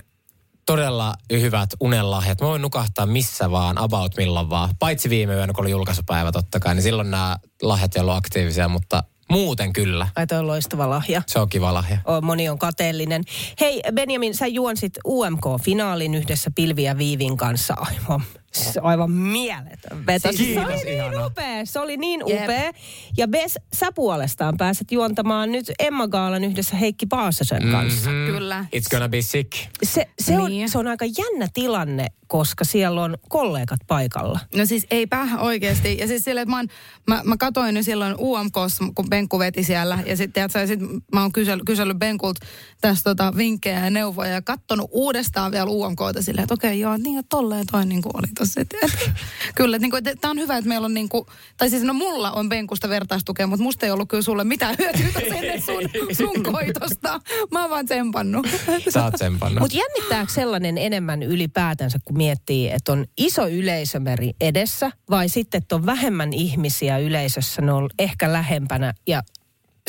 todella 0.66 1.14
hyvät 1.32 1.70
unenlahjat. 1.80 2.42
Mä 2.42 2.48
voin 2.48 2.62
nukahtaa 2.62 3.06
missä 3.06 3.52
vaan, 3.52 3.78
about 3.78 4.18
milloin 4.18 4.50
vaan. 4.50 4.70
Paitsi 4.80 5.10
viime 5.10 5.34
yönä, 5.34 5.54
kun 5.54 5.64
oli 5.64 5.72
julkaisupäivä 5.72 6.32
totta 6.32 6.60
kai, 6.60 6.76
niin 6.76 6.84
silloin 6.84 7.12
nämä 7.12 7.38
lahjat 7.62 7.96
ei 7.96 8.02
ollut 8.02 8.16
aktiivisia, 8.16 8.68
mutta 8.68 9.04
muuten 9.30 9.74
kyllä. 9.74 10.08
Ai 10.16 10.28
toi 10.28 10.40
on 10.40 10.48
loistava 10.48 10.90
lahja. 10.90 11.22
Se 11.28 11.40
on 11.40 11.50
kiva 11.50 11.74
lahja. 11.74 11.98
O, 12.06 12.22
Moni 12.22 12.50
on 12.50 12.60
kateellinen. 12.60 13.24
Hei 13.60 13.82
Benjamin, 13.94 14.36
sä 14.36 14.48
juonsit 14.48 14.94
UMK-finaalin 15.08 16.16
yhdessä 16.16 16.52
Pilvi 16.56 16.84
ja 16.84 16.98
Viivin 16.98 17.38
kanssa. 17.38 17.74
Aivan, 17.78 18.22
siis 18.56 18.78
aivan 18.82 19.12
mieletön 19.12 20.06
veto. 20.06 20.32
Siis 20.34 20.54
se 20.54 20.60
oli 20.66 20.76
niin 20.86 20.94
ihana. 20.96 21.26
upea, 21.26 21.66
se 21.66 21.80
oli 21.80 21.98
niin 21.98 22.22
Jep. 22.28 22.44
upea. 22.44 22.72
Ja 23.18 23.28
Bes, 23.28 23.60
sä 23.76 23.92
puolestaan 23.92 24.58
pääset 24.58 24.92
juontamaan 24.92 25.52
nyt 25.52 25.72
Emma 25.80 26.08
Gaalan 26.08 26.44
yhdessä 26.44 26.76
Heikki 26.76 27.06
Paasasen 27.06 27.72
kanssa. 27.72 28.10
Mhm. 28.10 28.26
Kyllä. 28.28 28.66
It's 28.76 28.90
gonna 28.92 29.10
be 29.10 29.22
sick. 29.22 29.52
Se, 29.84 30.08
se, 30.20 30.40
on, 30.40 30.52
Niin. 30.52 30.70
se 30.70 30.78
on 30.78 30.88
aika 30.88 31.06
jännä 31.06 31.48
tilanne, 31.54 32.08
koska 32.28 32.64
siellä 32.66 33.02
on 33.04 33.18
kollegat 33.30 33.80
paikalla. 33.88 34.40
No 34.56 34.66
siis 34.66 34.88
eipä 34.92 35.28
oikeasti. 35.40 35.98
Ja 35.98 36.08
siis 36.08 36.24
silleen, 36.24 36.42
että 36.44 36.50
mä, 36.52 36.58
oon, 36.58 36.68
mä, 37.08 37.22
mä 37.24 37.38
katoin 37.38 37.74
nyt 37.74 37.86
silloin 37.86 38.16
UMKssa, 38.20 38.84
kun 38.96 39.10
Benkku 39.10 39.40
veti 39.40 39.64
siellä. 39.64 40.00
Ja 40.06 40.18
sitten 40.18 40.50
sit 40.68 40.80
mä 41.14 41.22
oon 41.22 41.32
kysellyt, 41.32 41.66
kysellyt 41.66 41.98
Benkulta 42.00 42.46
tästä 42.82 43.10
tota, 43.10 43.34
vinkkejä 43.38 43.80
ja 43.84 43.90
neuvoja 43.90 44.30
ja 44.32 44.42
kattonut 44.42 44.90
uudestaan 44.92 45.52
vielä 45.52 45.66
UMKta 45.70 46.22
silleen, 46.22 46.44
että 46.44 46.54
okei 46.54 46.80
joo, 46.80 46.98
niin 46.98 47.16
ja 47.16 47.24
tolleen 47.30 47.66
toi 47.72 47.86
niin 47.86 48.02
kuin 48.02 48.18
oli. 48.18 48.28
Et, 48.58 48.74
et, 48.82 49.12
kyllä, 49.56 49.78
niin 49.78 49.92
kuin, 49.92 50.04
tämä 50.04 50.32
on 50.32 50.40
hyvä, 50.40 50.58
että 50.58 50.70
meillä 50.70 50.86
on 50.86 50.94
niin 50.94 51.10
kuin, 51.10 51.26
tai 51.58 51.70
siis 51.70 51.84
no 51.84 51.94
mulla 51.94 52.32
on 52.32 52.50
penkusta 52.50 52.90
vertaistukea, 52.90 53.48
mutta 53.48 53.64
musta 53.64 53.86
ei 53.86 53.92
ollut 53.92 54.10
kyllä 54.10 54.24
sulle 54.24 54.44
mitään 54.44 54.76
hyötyä 54.80 55.60
sun, 55.66 56.16
sun 56.18 56.44
koitosta. 56.44 57.22
Mä 57.52 57.62
oon 57.62 57.70
vaan 57.70 57.86
tsempannut. 57.86 58.48
Sä 58.90 59.04
oot 59.04 59.14
tsempannut. 59.14 59.60
Mutta 59.60 59.78
jännittääkö 59.78 60.34
sellainen 60.34 60.78
enemmän 60.78 61.24
ylipäätänsä, 61.24 62.00
kun 62.06 62.18
miettii, 62.18 62.72
että 62.72 62.92
on 62.92 63.06
iso 63.18 63.48
yleisömeri 63.48 64.34
edessä, 64.42 64.92
vai 65.10 65.30
sitten, 65.30 65.58
että 65.58 65.76
on 65.76 65.86
vähemmän 65.86 66.34
ihmisiä 66.34 66.98
yleisössä, 66.98 67.62
ne 67.62 67.72
on 67.72 67.90
ehkä 68.00 68.34
lähempänä 68.34 68.94
ja 69.08 69.24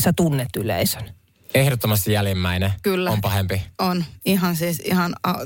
sä 0.02 0.12
tunnet 0.16 0.48
yleisön? 0.56 1.15
Ehdottomasti 1.54 2.12
jäljimmäinen 2.12 2.72
Kyllä. 2.82 3.10
on 3.10 3.20
pahempi. 3.20 3.62
On. 3.78 4.04
Ihan 4.24 4.56
siis, 4.56 4.82
ihan, 4.84 5.14
a, 5.22 5.30
a, 5.30 5.36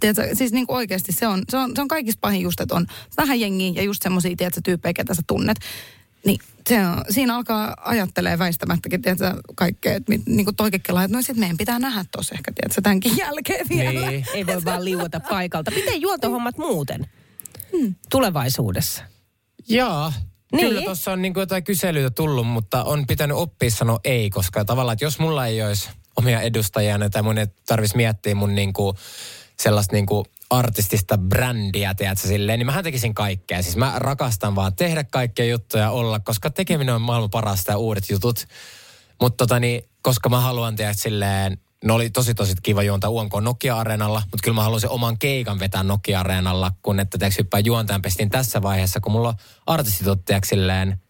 tiedätkö, 0.00 0.34
siis 0.34 0.52
niin 0.52 0.66
kuin 0.66 0.76
oikeasti 0.76 1.12
se 1.12 1.26
on, 1.26 1.42
se 1.48 1.56
on, 1.56 1.72
se 1.74 1.82
on 1.82 1.88
kaikista 1.88 2.20
pahin 2.20 2.40
just, 2.40 2.60
että 2.60 2.74
on 2.74 2.86
vähän 3.16 3.40
jengiä 3.40 3.72
ja 3.76 3.82
just 3.82 4.02
semmoisia, 4.02 4.36
tiedätkö, 4.36 4.60
tyyppejä, 4.64 4.92
ketä 4.92 5.14
sä 5.14 5.22
tunnet. 5.26 5.56
Niin 6.26 6.38
se 6.68 6.86
on, 6.86 7.04
siinä 7.10 7.36
alkaa 7.36 7.76
ajattelee 7.84 8.38
väistämättäkin, 8.38 9.02
tiedätkö, 9.02 9.40
kaikkea, 9.54 9.94
että 9.94 10.12
mit- 10.12 10.26
niin 10.26 10.44
kuin 10.44 10.56
toikin 10.56 10.80
kelaa, 10.80 11.04
että 11.04 11.16
no 11.16 11.22
sit 11.22 11.36
meidän 11.36 11.56
pitää 11.56 11.78
nähdä 11.78 12.04
tuossa 12.12 12.34
ehkä, 12.34 12.52
tiedätkö, 12.54 12.80
tämänkin 12.82 13.16
jälkeen 13.16 13.66
vielä. 13.68 14.10
Niin. 14.10 14.26
Ei 14.34 14.46
voi 14.46 14.64
vaan 14.64 14.84
liuota 14.84 15.20
paikalta. 15.20 15.70
Miten 15.70 16.00
juontohommat 16.00 16.58
muuten 16.58 17.06
tulevaisuudessa? 18.10 19.02
Joo. 19.68 20.12
Niin. 20.52 20.68
Kyllä 20.68 20.82
tuossa 20.82 21.12
on 21.12 21.22
niin 21.22 21.32
jotain 21.36 21.64
kyselyitä 21.64 22.10
tullut, 22.10 22.46
mutta 22.46 22.84
on 22.84 23.06
pitänyt 23.06 23.36
oppia 23.36 23.70
sanoa 23.70 24.00
ei, 24.04 24.30
koska 24.30 24.64
tavallaan, 24.64 24.92
että 24.92 25.04
jos 25.04 25.18
mulla 25.18 25.46
ei 25.46 25.62
olisi 25.62 25.90
omia 26.16 26.40
edustajia 26.40 27.10
tai 27.10 27.22
mun 27.22 27.38
ei 27.38 27.46
tarvitsisi 27.66 27.96
miettiä 27.96 28.34
mun 28.34 28.54
niin 28.54 28.72
kuin 28.72 28.96
sellaista 29.58 29.96
niin 29.96 30.06
kuin 30.06 30.24
artistista 30.50 31.18
brändiä, 31.18 31.94
tiedätkö, 31.94 32.28
silleen, 32.28 32.58
niin 32.58 32.66
mähän 32.66 32.84
tekisin 32.84 33.14
kaikkea. 33.14 33.62
Siis 33.62 33.76
mä 33.76 33.92
rakastan 33.96 34.54
vaan 34.54 34.76
tehdä 34.76 35.04
kaikkia 35.04 35.44
juttuja 35.44 35.90
olla, 35.90 36.20
koska 36.20 36.50
tekeminen 36.50 36.94
on 36.94 37.02
maailman 37.02 37.30
parasta 37.30 37.72
ja 37.72 37.78
uudet 37.78 38.10
jutut. 38.10 38.46
Mutta 39.20 39.36
tota 39.36 39.60
niin, 39.60 39.82
koska 40.02 40.28
mä 40.28 40.40
haluan 40.40 40.76
tehdä 40.76 40.92
silleen, 40.92 41.58
no 41.82 41.94
oli 41.94 42.10
tosi 42.10 42.34
tosi 42.34 42.54
kiva 42.62 42.82
juontaa 42.82 43.10
UMK 43.10 43.32
Nokia-areenalla, 43.40 44.20
mutta 44.20 44.44
kyllä 44.44 44.54
mä 44.54 44.62
haluaisin 44.62 44.90
oman 44.90 45.18
keikan 45.18 45.58
vetää 45.58 45.82
Nokia-areenalla, 45.82 46.72
kun 46.82 47.00
että 47.00 47.18
teeksi 47.18 47.38
hyppää 47.38 47.60
juontajan 47.60 48.02
pestiin 48.02 48.30
tässä 48.30 48.62
vaiheessa, 48.62 49.00
kun 49.00 49.12
mulla 49.12 49.28
on 49.28 49.34
artistituttijaksi 49.66 50.48
silleen 50.48 51.00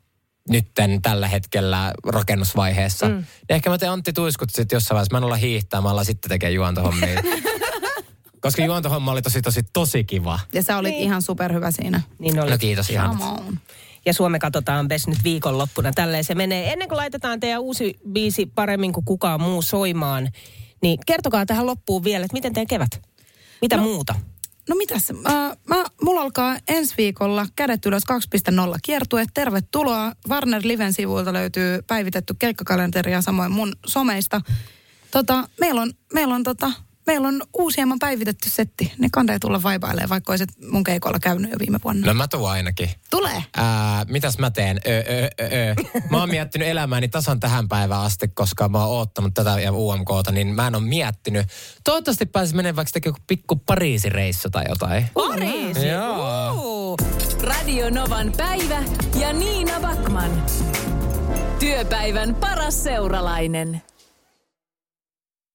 nytten 0.48 1.02
tällä 1.02 1.28
hetkellä 1.28 1.92
rakennusvaiheessa. 2.06 3.08
Mm. 3.08 3.14
Niin 3.14 3.24
ehkä 3.48 3.70
mä 3.70 3.78
teen 3.78 3.92
Antti 3.92 4.12
Tuiskut 4.12 4.50
sitten 4.50 4.76
jossain 4.76 4.96
vaiheessa. 4.96 5.14
Mä 5.14 5.18
en 5.18 5.24
olla 5.24 5.36
hiihtämällä, 5.36 6.04
sitten 6.04 6.28
tekee 6.28 6.50
juontohommia. 6.50 7.22
Koska 8.42 8.64
juontohomma 8.64 9.12
oli 9.12 9.22
tosi, 9.22 9.42
tosi, 9.42 9.62
tosi 9.72 10.04
kiva. 10.04 10.40
Ja 10.52 10.62
sä 10.62 10.78
olit 10.78 10.90
niin. 10.90 11.02
ihan 11.02 11.22
superhyvä 11.22 11.70
siinä. 11.70 12.00
Niin 12.18 12.40
oli. 12.40 12.50
No 12.50 12.58
kiitos 12.58 12.90
ihan. 12.90 13.18
Ja 14.04 14.14
Suome 14.14 14.38
katsotaan 14.38 14.88
Bes 14.88 15.06
nyt 15.06 15.24
viikonloppuna. 15.24 15.92
Tälleen 15.92 16.24
se 16.24 16.34
menee. 16.34 16.72
Ennen 16.72 16.88
kuin 16.88 16.96
laitetaan 16.96 17.40
teidän 17.40 17.60
uusi 17.60 17.98
biisi 18.12 18.46
paremmin 18.46 18.92
kuin 18.92 19.04
kukaan 19.04 19.40
muu 19.40 19.62
soimaan, 19.62 20.28
niin 20.82 20.98
kertokaa 21.06 21.46
tähän 21.46 21.66
loppuun 21.66 22.04
vielä, 22.04 22.24
että 22.24 22.34
miten 22.34 22.52
teidän 22.52 22.66
kevät? 22.66 23.02
Mitä 23.60 23.76
no. 23.76 23.82
muuta? 23.82 24.14
No 24.68 24.76
mitäs, 24.76 25.10
äh, 25.10 25.56
mä, 25.68 25.84
mulla 26.02 26.20
alkaa 26.20 26.56
ensi 26.68 26.94
viikolla 26.96 27.46
Kädet 27.56 27.86
ylös 27.86 28.02
2.0 28.52 28.78
kiertue. 28.82 29.24
Tervetuloa. 29.34 30.12
Warner 30.28 30.62
Liven 30.64 30.92
sivuilta 30.92 31.32
löytyy 31.32 31.82
päivitetty 31.86 32.34
keikkakalenteri 32.38 33.12
ja 33.12 33.22
samoin 33.22 33.52
mun 33.52 33.72
someista. 33.86 34.40
Tota, 35.10 35.48
meillä 35.60 35.82
on, 35.82 35.92
meillä 36.14 36.34
on 36.34 36.42
tota, 36.42 36.72
meillä 37.06 37.28
on 37.28 37.42
uusi 37.58 37.76
hieman 37.76 37.98
päivitetty 37.98 38.50
setti. 38.50 38.92
Ne 38.98 39.08
kantaa 39.12 39.38
tulla 39.38 39.62
vaipailemaan, 39.62 40.08
vaikka 40.08 40.32
olisit 40.32 40.48
mun 40.70 40.84
keikoilla 40.84 41.18
käynyt 41.18 41.50
jo 41.50 41.56
viime 41.58 41.78
vuonna. 41.84 42.06
No 42.06 42.14
mä 42.14 42.28
tuun 42.28 42.50
ainakin. 42.50 42.90
Tulee. 43.10 43.44
Ää, 43.56 44.04
mitäs 44.08 44.38
mä 44.38 44.50
teen? 44.50 44.80
Ö, 44.86 44.90
ö, 44.90 45.30
ö, 45.40 45.44
ö. 45.44 45.74
Mä 46.10 46.20
oon 46.20 46.28
miettinyt 46.28 46.68
elämääni 46.68 47.08
tasan 47.08 47.40
tähän 47.40 47.68
päivään 47.68 48.00
asti, 48.02 48.28
koska 48.28 48.68
mä 48.68 48.84
oon 48.84 48.98
oottanut 48.98 49.34
tätä 49.34 49.60
ja 49.60 49.72
UMKta, 49.72 50.32
niin 50.32 50.46
mä 50.46 50.66
en 50.66 50.74
ole 50.74 50.84
miettinyt. 50.84 51.46
Toivottavasti 51.84 52.26
pääsis 52.26 52.54
menemään 52.54 52.76
vaikka 52.76 53.00
joku 53.04 53.18
pikku 53.26 53.56
Pariisi-reissu 53.56 54.50
tai 54.50 54.64
jotain. 54.68 55.06
Pariisi! 55.14 55.88
Joo. 55.88 56.96
Radio 57.42 57.90
Novan 57.90 58.32
päivä 58.36 58.82
ja 59.20 59.32
Niina 59.32 59.80
Backman. 59.80 60.42
Työpäivän 61.58 62.34
paras 62.34 62.84
seuralainen. 62.84 63.82